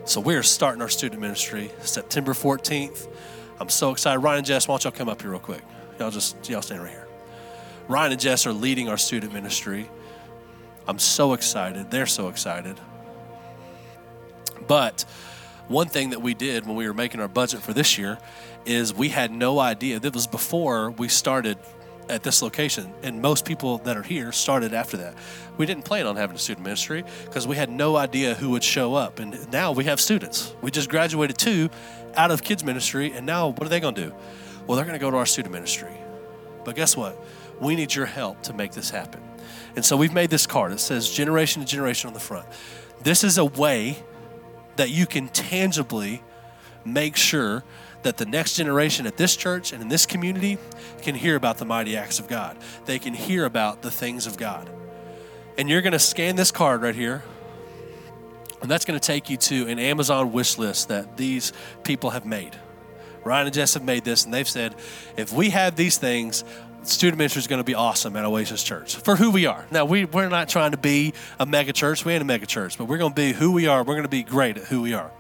So 0.08 0.22
we're 0.22 0.42
starting 0.42 0.80
our 0.80 0.88
student 0.88 1.20
ministry 1.20 1.70
September 1.82 2.32
14th. 2.32 3.08
I'm 3.60 3.68
so 3.68 3.90
excited. 3.90 4.20
Ryan 4.20 4.38
and 4.38 4.46
Jess, 4.46 4.66
why 4.66 4.72
don't 4.72 4.84
y'all 4.84 4.92
come 4.94 5.06
up 5.10 5.20
here 5.20 5.32
real 5.32 5.38
quick? 5.38 5.60
Y'all 6.00 6.10
just, 6.10 6.48
y'all 6.48 6.62
stand 6.62 6.82
right 6.82 6.92
here. 6.92 7.06
Ryan 7.88 8.12
and 8.12 8.20
Jess 8.20 8.46
are 8.46 8.54
leading 8.54 8.88
our 8.88 8.96
student 8.96 9.34
ministry. 9.34 9.86
I'm 10.86 10.98
so 10.98 11.34
excited. 11.34 11.90
They're 11.90 12.06
so 12.06 12.28
excited. 12.28 12.80
But 14.66 15.04
one 15.66 15.88
thing 15.88 16.08
that 16.10 16.22
we 16.22 16.32
did 16.32 16.66
when 16.66 16.74
we 16.74 16.88
were 16.88 16.94
making 16.94 17.20
our 17.20 17.28
budget 17.28 17.60
for 17.60 17.74
this 17.74 17.98
year 17.98 18.16
is 18.64 18.94
we 18.94 19.10
had 19.10 19.30
no 19.30 19.58
idea. 19.58 20.00
That 20.00 20.14
was 20.14 20.26
before 20.26 20.90
we 20.92 21.08
started 21.08 21.58
at 22.08 22.22
this 22.22 22.42
location. 22.42 22.92
And 23.02 23.20
most 23.20 23.44
people 23.44 23.78
that 23.78 23.96
are 23.96 24.02
here 24.02 24.32
started 24.32 24.74
after 24.74 24.96
that. 24.98 25.14
We 25.56 25.66
didn't 25.66 25.84
plan 25.84 26.06
on 26.06 26.16
having 26.16 26.36
a 26.36 26.38
student 26.38 26.64
ministry 26.64 27.04
because 27.24 27.46
we 27.46 27.56
had 27.56 27.70
no 27.70 27.96
idea 27.96 28.34
who 28.34 28.50
would 28.50 28.64
show 28.64 28.94
up. 28.94 29.18
And 29.18 29.50
now 29.52 29.72
we 29.72 29.84
have 29.84 30.00
students. 30.00 30.54
We 30.62 30.70
just 30.70 30.88
graduated 30.88 31.38
two 31.38 31.70
out 32.16 32.30
of 32.30 32.42
kids 32.42 32.64
ministry, 32.64 33.12
and 33.12 33.26
now 33.26 33.48
what 33.48 33.62
are 33.62 33.68
they 33.68 33.80
going 33.80 33.94
to 33.94 34.08
do? 34.08 34.14
Well, 34.66 34.76
they're 34.76 34.84
going 34.84 34.98
to 34.98 35.04
go 35.04 35.10
to 35.10 35.16
our 35.16 35.26
student 35.26 35.52
ministry. 35.52 35.92
But 36.64 36.76
guess 36.76 36.96
what? 36.96 37.18
We 37.60 37.74
need 37.76 37.94
your 37.94 38.06
help 38.06 38.42
to 38.44 38.52
make 38.52 38.72
this 38.72 38.90
happen. 38.90 39.22
And 39.76 39.84
so 39.84 39.96
we've 39.96 40.12
made 40.12 40.30
this 40.30 40.46
card. 40.46 40.72
It 40.72 40.80
says 40.80 41.08
generation 41.10 41.62
to 41.62 41.68
generation 41.68 42.08
on 42.08 42.14
the 42.14 42.20
front. 42.20 42.46
This 43.02 43.24
is 43.24 43.38
a 43.38 43.44
way 43.44 44.02
that 44.76 44.90
you 44.90 45.06
can 45.06 45.28
tangibly 45.28 46.22
make 46.84 47.16
sure 47.16 47.64
that 48.02 48.16
the 48.16 48.26
next 48.26 48.54
generation 48.54 49.06
at 49.06 49.16
this 49.16 49.36
church 49.36 49.72
and 49.72 49.82
in 49.82 49.88
this 49.88 50.06
community 50.06 50.58
can 51.02 51.14
hear 51.14 51.36
about 51.36 51.58
the 51.58 51.64
mighty 51.64 51.96
acts 51.96 52.18
of 52.18 52.28
God. 52.28 52.56
They 52.86 52.98
can 52.98 53.14
hear 53.14 53.44
about 53.44 53.82
the 53.82 53.90
things 53.90 54.26
of 54.26 54.36
God. 54.36 54.70
And 55.56 55.68
you're 55.68 55.82
going 55.82 55.92
to 55.92 55.98
scan 55.98 56.36
this 56.36 56.52
card 56.52 56.82
right 56.82 56.94
here. 56.94 57.24
And 58.60 58.70
that's 58.70 58.84
going 58.84 58.98
to 58.98 59.04
take 59.04 59.30
you 59.30 59.36
to 59.36 59.68
an 59.68 59.78
Amazon 59.78 60.32
wish 60.32 60.58
list 60.58 60.88
that 60.88 61.16
these 61.16 61.52
people 61.84 62.10
have 62.10 62.24
made. 62.24 62.56
Ryan 63.24 63.46
and 63.46 63.54
Jess 63.54 63.74
have 63.74 63.84
made 63.84 64.04
this, 64.04 64.24
and 64.24 64.32
they've 64.32 64.48
said, 64.48 64.74
if 65.16 65.32
we 65.32 65.50
have 65.50 65.76
these 65.76 65.98
things, 65.98 66.44
student 66.82 67.18
ministry 67.18 67.40
is 67.40 67.46
going 67.46 67.60
to 67.60 67.64
be 67.64 67.74
awesome 67.74 68.16
at 68.16 68.24
Oasis 68.24 68.62
Church 68.62 68.96
for 68.96 69.16
who 69.16 69.30
we 69.30 69.46
are. 69.46 69.66
Now, 69.70 69.84
we, 69.84 70.04
we're 70.04 70.28
not 70.28 70.48
trying 70.48 70.70
to 70.70 70.76
be 70.76 71.14
a 71.38 71.46
mega 71.46 71.72
church. 71.72 72.04
We 72.04 72.12
ain't 72.14 72.22
a 72.22 72.24
mega 72.24 72.46
church, 72.46 72.78
but 72.78 72.86
we're 72.86 72.98
going 72.98 73.12
to 73.12 73.20
be 73.20 73.32
who 73.32 73.52
we 73.52 73.66
are. 73.66 73.82
We're 73.82 73.94
going 73.94 74.02
to 74.04 74.08
be 74.08 74.22
great 74.22 74.56
at 74.56 74.64
who 74.64 74.82
we 74.82 74.94
are. 74.94 75.10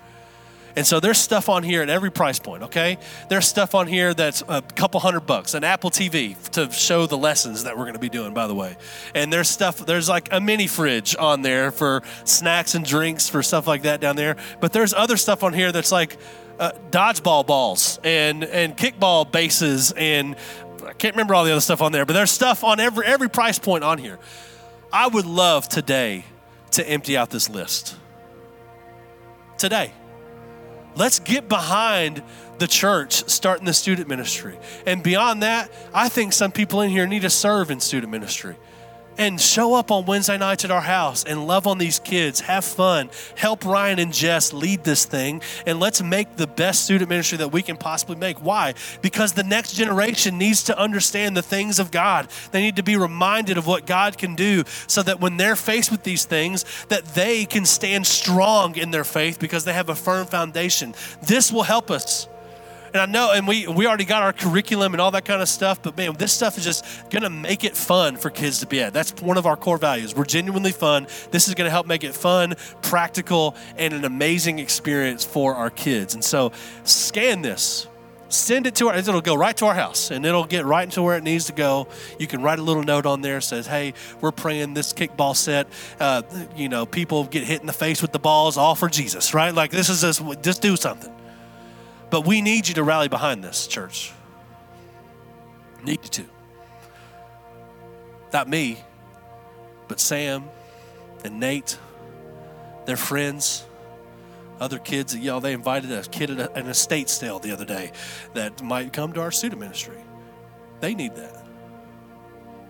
And 0.78 0.86
so 0.86 1.00
there's 1.00 1.18
stuff 1.18 1.48
on 1.48 1.64
here 1.64 1.82
at 1.82 1.90
every 1.90 2.12
price 2.12 2.38
point, 2.38 2.62
okay? 2.62 2.98
There's 3.28 3.48
stuff 3.48 3.74
on 3.74 3.88
here 3.88 4.14
that's 4.14 4.44
a 4.46 4.62
couple 4.62 5.00
hundred 5.00 5.26
bucks, 5.26 5.54
an 5.54 5.64
Apple 5.64 5.90
TV 5.90 6.40
to 6.50 6.70
show 6.70 7.04
the 7.04 7.18
lessons 7.18 7.64
that 7.64 7.76
we're 7.76 7.82
going 7.82 7.94
to 7.94 7.98
be 7.98 8.08
doing, 8.08 8.32
by 8.32 8.46
the 8.46 8.54
way. 8.54 8.76
And 9.12 9.32
there's 9.32 9.48
stuff, 9.48 9.84
there's 9.84 10.08
like 10.08 10.28
a 10.30 10.40
mini 10.40 10.68
fridge 10.68 11.16
on 11.18 11.42
there 11.42 11.72
for 11.72 12.04
snacks 12.22 12.76
and 12.76 12.84
drinks, 12.84 13.28
for 13.28 13.42
stuff 13.42 13.66
like 13.66 13.82
that 13.82 14.00
down 14.00 14.14
there. 14.14 14.36
But 14.60 14.72
there's 14.72 14.94
other 14.94 15.16
stuff 15.16 15.42
on 15.42 15.52
here 15.52 15.72
that's 15.72 15.90
like 15.90 16.16
uh, 16.60 16.70
dodgeball 16.92 17.44
balls 17.44 17.98
and, 18.04 18.44
and 18.44 18.76
kickball 18.76 19.28
bases 19.28 19.90
and 19.96 20.36
I 20.86 20.92
can't 20.92 21.16
remember 21.16 21.34
all 21.34 21.44
the 21.44 21.50
other 21.50 21.60
stuff 21.60 21.82
on 21.82 21.90
there, 21.90 22.06
but 22.06 22.12
there's 22.12 22.30
stuff 22.30 22.62
on 22.62 22.78
every 22.78 23.04
every 23.04 23.28
price 23.28 23.58
point 23.58 23.82
on 23.82 23.98
here. 23.98 24.20
I 24.92 25.08
would 25.08 25.26
love 25.26 25.68
today 25.68 26.24
to 26.70 26.88
empty 26.88 27.16
out 27.16 27.30
this 27.30 27.50
list. 27.50 27.96
Today. 29.58 29.92
Let's 30.98 31.20
get 31.20 31.48
behind 31.48 32.24
the 32.58 32.66
church 32.66 33.28
starting 33.30 33.66
the 33.66 33.72
student 33.72 34.08
ministry. 34.08 34.58
And 34.84 35.00
beyond 35.00 35.44
that, 35.44 35.70
I 35.94 36.08
think 36.08 36.32
some 36.32 36.50
people 36.50 36.80
in 36.80 36.90
here 36.90 37.06
need 37.06 37.22
to 37.22 37.30
serve 37.30 37.70
in 37.70 37.78
student 37.78 38.10
ministry 38.10 38.56
and 39.18 39.40
show 39.40 39.74
up 39.74 39.90
on 39.90 40.06
Wednesday 40.06 40.38
nights 40.38 40.64
at 40.64 40.70
our 40.70 40.80
house 40.80 41.24
and 41.24 41.46
love 41.46 41.66
on 41.66 41.78
these 41.78 41.98
kids, 41.98 42.40
have 42.40 42.64
fun, 42.64 43.10
help 43.36 43.64
Ryan 43.64 43.98
and 43.98 44.12
Jess 44.12 44.52
lead 44.52 44.84
this 44.84 45.04
thing, 45.04 45.42
and 45.66 45.80
let's 45.80 46.00
make 46.02 46.36
the 46.36 46.46
best 46.46 46.84
student 46.84 47.10
ministry 47.10 47.38
that 47.38 47.52
we 47.52 47.60
can 47.60 47.76
possibly 47.76 48.16
make. 48.16 48.38
Why? 48.38 48.74
Because 49.02 49.32
the 49.32 49.42
next 49.42 49.74
generation 49.74 50.38
needs 50.38 50.62
to 50.64 50.78
understand 50.78 51.36
the 51.36 51.42
things 51.42 51.78
of 51.78 51.90
God. 51.90 52.28
They 52.52 52.62
need 52.62 52.76
to 52.76 52.82
be 52.82 52.96
reminded 52.96 53.58
of 53.58 53.66
what 53.66 53.86
God 53.86 54.16
can 54.16 54.34
do 54.34 54.64
so 54.86 55.02
that 55.02 55.20
when 55.20 55.36
they're 55.36 55.56
faced 55.56 55.90
with 55.90 56.04
these 56.04 56.24
things, 56.24 56.64
that 56.88 57.04
they 57.14 57.44
can 57.44 57.64
stand 57.64 58.06
strong 58.06 58.76
in 58.76 58.90
their 58.90 59.04
faith 59.04 59.38
because 59.38 59.64
they 59.64 59.72
have 59.72 59.88
a 59.88 59.94
firm 59.94 60.26
foundation. 60.26 60.94
This 61.22 61.52
will 61.52 61.64
help 61.64 61.90
us. 61.90 62.28
And 62.92 63.02
I 63.02 63.06
know, 63.06 63.32
and 63.32 63.46
we, 63.46 63.66
we 63.66 63.86
already 63.86 64.04
got 64.04 64.22
our 64.22 64.32
curriculum 64.32 64.94
and 64.94 65.00
all 65.00 65.10
that 65.10 65.24
kind 65.24 65.42
of 65.42 65.48
stuff, 65.48 65.82
but 65.82 65.96
man, 65.96 66.14
this 66.14 66.32
stuff 66.32 66.56
is 66.56 66.64
just 66.64 66.84
to 67.22 67.30
make 67.30 67.64
it 67.64 67.76
fun 67.76 68.16
for 68.16 68.30
kids 68.30 68.60
to 68.60 68.66
be 68.66 68.80
at. 68.80 68.92
That's 68.92 69.12
one 69.20 69.36
of 69.36 69.46
our 69.46 69.56
core 69.56 69.78
values. 69.78 70.14
We're 70.14 70.24
genuinely 70.24 70.72
fun. 70.72 71.06
This 71.30 71.48
is 71.48 71.54
to 71.66 71.70
help 71.70 71.86
make 71.86 72.04
it 72.04 72.14
fun, 72.14 72.54
practical, 72.82 73.54
and 73.76 73.92
an 73.92 74.04
amazing 74.04 74.58
experience 74.58 75.24
for 75.24 75.54
our 75.54 75.70
kids. 75.70 76.14
And 76.14 76.24
so 76.24 76.52
scan 76.84 77.42
this. 77.42 77.86
Send 78.30 78.66
it 78.66 78.74
to 78.76 78.88
our, 78.88 78.96
it'll 78.96 79.22
go 79.22 79.34
right 79.34 79.56
to 79.56 79.66
our 79.66 79.74
house 79.74 80.10
and 80.10 80.26
it'll 80.26 80.44
get 80.44 80.66
right 80.66 80.84
into 80.84 81.02
where 81.02 81.16
it 81.16 81.24
needs 81.24 81.46
to 81.46 81.54
go. 81.54 81.88
You 82.18 82.26
can 82.26 82.42
write 82.42 82.58
a 82.58 82.62
little 82.62 82.82
note 82.82 83.06
on 83.06 83.22
there 83.22 83.40
says, 83.40 83.66
hey, 83.66 83.94
we're 84.20 84.32
praying 84.32 84.74
this 84.74 84.92
kickball 84.92 85.34
set. 85.34 85.66
Uh, 85.98 86.22
you 86.54 86.68
know, 86.68 86.84
people 86.84 87.24
get 87.24 87.44
hit 87.44 87.62
in 87.62 87.66
the 87.66 87.72
face 87.72 88.02
with 88.02 88.12
the 88.12 88.18
balls, 88.18 88.58
all 88.58 88.74
for 88.74 88.88
Jesus, 88.88 89.32
right? 89.32 89.54
Like 89.54 89.70
this 89.70 89.88
is 89.88 90.02
just, 90.02 90.22
just 90.42 90.60
do 90.60 90.76
something. 90.76 91.10
But 92.10 92.26
we 92.26 92.40
need 92.40 92.68
you 92.68 92.74
to 92.74 92.82
rally 92.82 93.08
behind 93.08 93.44
this, 93.44 93.66
church. 93.66 94.12
Need 95.84 96.00
you 96.02 96.08
to. 96.08 96.24
Not 98.32 98.48
me, 98.48 98.78
but 99.88 100.00
Sam 100.00 100.44
and 101.24 101.40
Nate, 101.40 101.78
their 102.86 102.96
friends, 102.96 103.64
other 104.60 104.78
kids 104.78 105.16
y'all, 105.16 105.40
they 105.40 105.52
invited 105.52 105.92
a 105.92 106.02
kid 106.02 106.30
at 106.30 106.56
an 106.56 106.66
estate 106.66 107.08
sale 107.08 107.38
the 107.38 107.52
other 107.52 107.64
day 107.64 107.92
that 108.34 108.62
might 108.62 108.92
come 108.92 109.12
to 109.12 109.20
our 109.20 109.30
student 109.30 109.60
ministry. 109.60 109.98
They 110.80 110.94
need 110.94 111.14
that. 111.16 111.44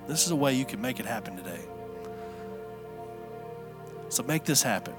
This 0.07 0.25
is 0.25 0.31
a 0.31 0.37
way 0.37 0.55
you 0.55 0.65
can 0.65 0.81
make 0.81 1.01
it 1.01 1.07
happen 1.07 1.37
today. 1.37 1.61
So 4.09 4.23
make 4.23 4.45
this 4.45 4.63
happen. 4.63 4.95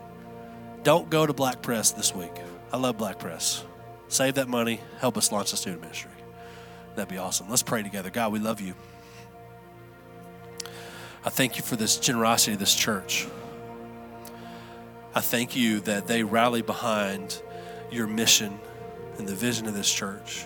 Don't 0.83 1.09
go 1.09 1.25
to 1.25 1.33
Black 1.33 1.61
Press 1.61 1.91
this 1.91 2.13
week. 2.13 2.31
I 2.71 2.77
love 2.77 2.97
Black 2.97 3.17
Press. 3.19 3.63
Save 4.09 4.35
that 4.35 4.49
money, 4.49 4.81
help 4.99 5.17
us 5.17 5.31
launch 5.31 5.51
the 5.51 5.57
student 5.57 5.81
ministry. 5.81 6.11
That'd 6.95 7.09
be 7.09 7.17
awesome. 7.17 7.47
Let's 7.49 7.63
pray 7.63 7.83
together. 7.83 8.09
God, 8.09 8.33
we 8.33 8.39
love 8.39 8.59
you. 8.59 8.73
I 11.23 11.29
thank 11.29 11.57
you 11.57 11.63
for 11.63 11.75
this 11.75 11.97
generosity 11.97 12.53
of 12.53 12.59
this 12.59 12.75
church. 12.75 13.27
I 15.13 15.21
thank 15.21 15.55
you 15.55 15.79
that 15.81 16.07
they 16.07 16.23
rally 16.23 16.61
behind 16.61 17.41
your 17.91 18.07
mission 18.07 18.59
and 19.17 19.27
the 19.27 19.35
vision 19.35 19.67
of 19.67 19.73
this 19.73 19.91
church. 19.91 20.45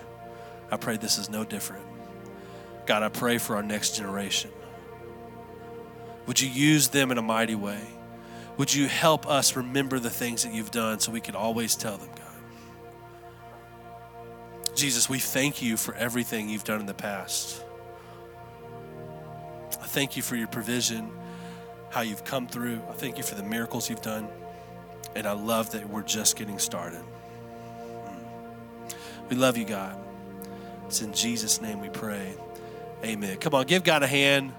I 0.71 0.77
pray 0.77 0.97
this 0.97 1.17
is 1.17 1.29
no 1.29 1.43
different. 1.43 1.85
God, 2.85 3.03
I 3.03 3.09
pray 3.09 3.37
for 3.37 3.55
our 3.55 3.63
next 3.63 3.95
generation. 3.95 4.51
Would 6.25 6.41
you 6.41 6.49
use 6.49 6.89
them 6.89 7.11
in 7.11 7.17
a 7.17 7.21
mighty 7.21 7.55
way? 7.55 7.81
Would 8.57 8.73
you 8.73 8.87
help 8.87 9.27
us 9.27 9.55
remember 9.55 9.99
the 9.99 10.09
things 10.09 10.43
that 10.43 10.53
you've 10.53 10.71
done 10.71 10.99
so 10.99 11.11
we 11.11 11.21
can 11.21 11.35
always 11.35 11.75
tell 11.75 11.97
them, 11.97 12.09
God? 12.09 12.22
Jesus, 14.75 15.07
we 15.07 15.19
thank 15.19 15.61
you 15.61 15.77
for 15.77 15.93
everything 15.95 16.49
you've 16.49 16.63
done 16.63 16.79
in 16.79 16.85
the 16.85 16.93
past. 16.93 17.63
I 19.81 19.85
thank 19.85 20.17
you 20.17 20.23
for 20.23 20.35
your 20.35 20.47
provision, 20.47 21.09
how 21.89 22.01
you've 22.01 22.23
come 22.23 22.47
through. 22.47 22.81
I 22.89 22.93
thank 22.93 23.17
you 23.17 23.23
for 23.23 23.35
the 23.35 23.43
miracles 23.43 23.89
you've 23.89 24.01
done. 24.01 24.27
And 25.15 25.27
I 25.27 25.33
love 25.33 25.71
that 25.71 25.87
we're 25.89 26.01
just 26.01 26.35
getting 26.35 26.57
started. 26.57 27.03
Hmm. 28.07 29.29
We 29.29 29.35
love 29.35 29.57
you, 29.57 29.65
God. 29.65 29.95
It's 30.87 31.01
in 31.01 31.13
Jesus' 31.13 31.61
name 31.61 31.79
we 31.79 31.89
pray. 31.89 32.33
Amen. 33.03 33.37
Come 33.37 33.53
on, 33.53 33.65
give 33.65 33.83
God 33.83 34.01
a 34.01 34.07
hand. 34.07 34.53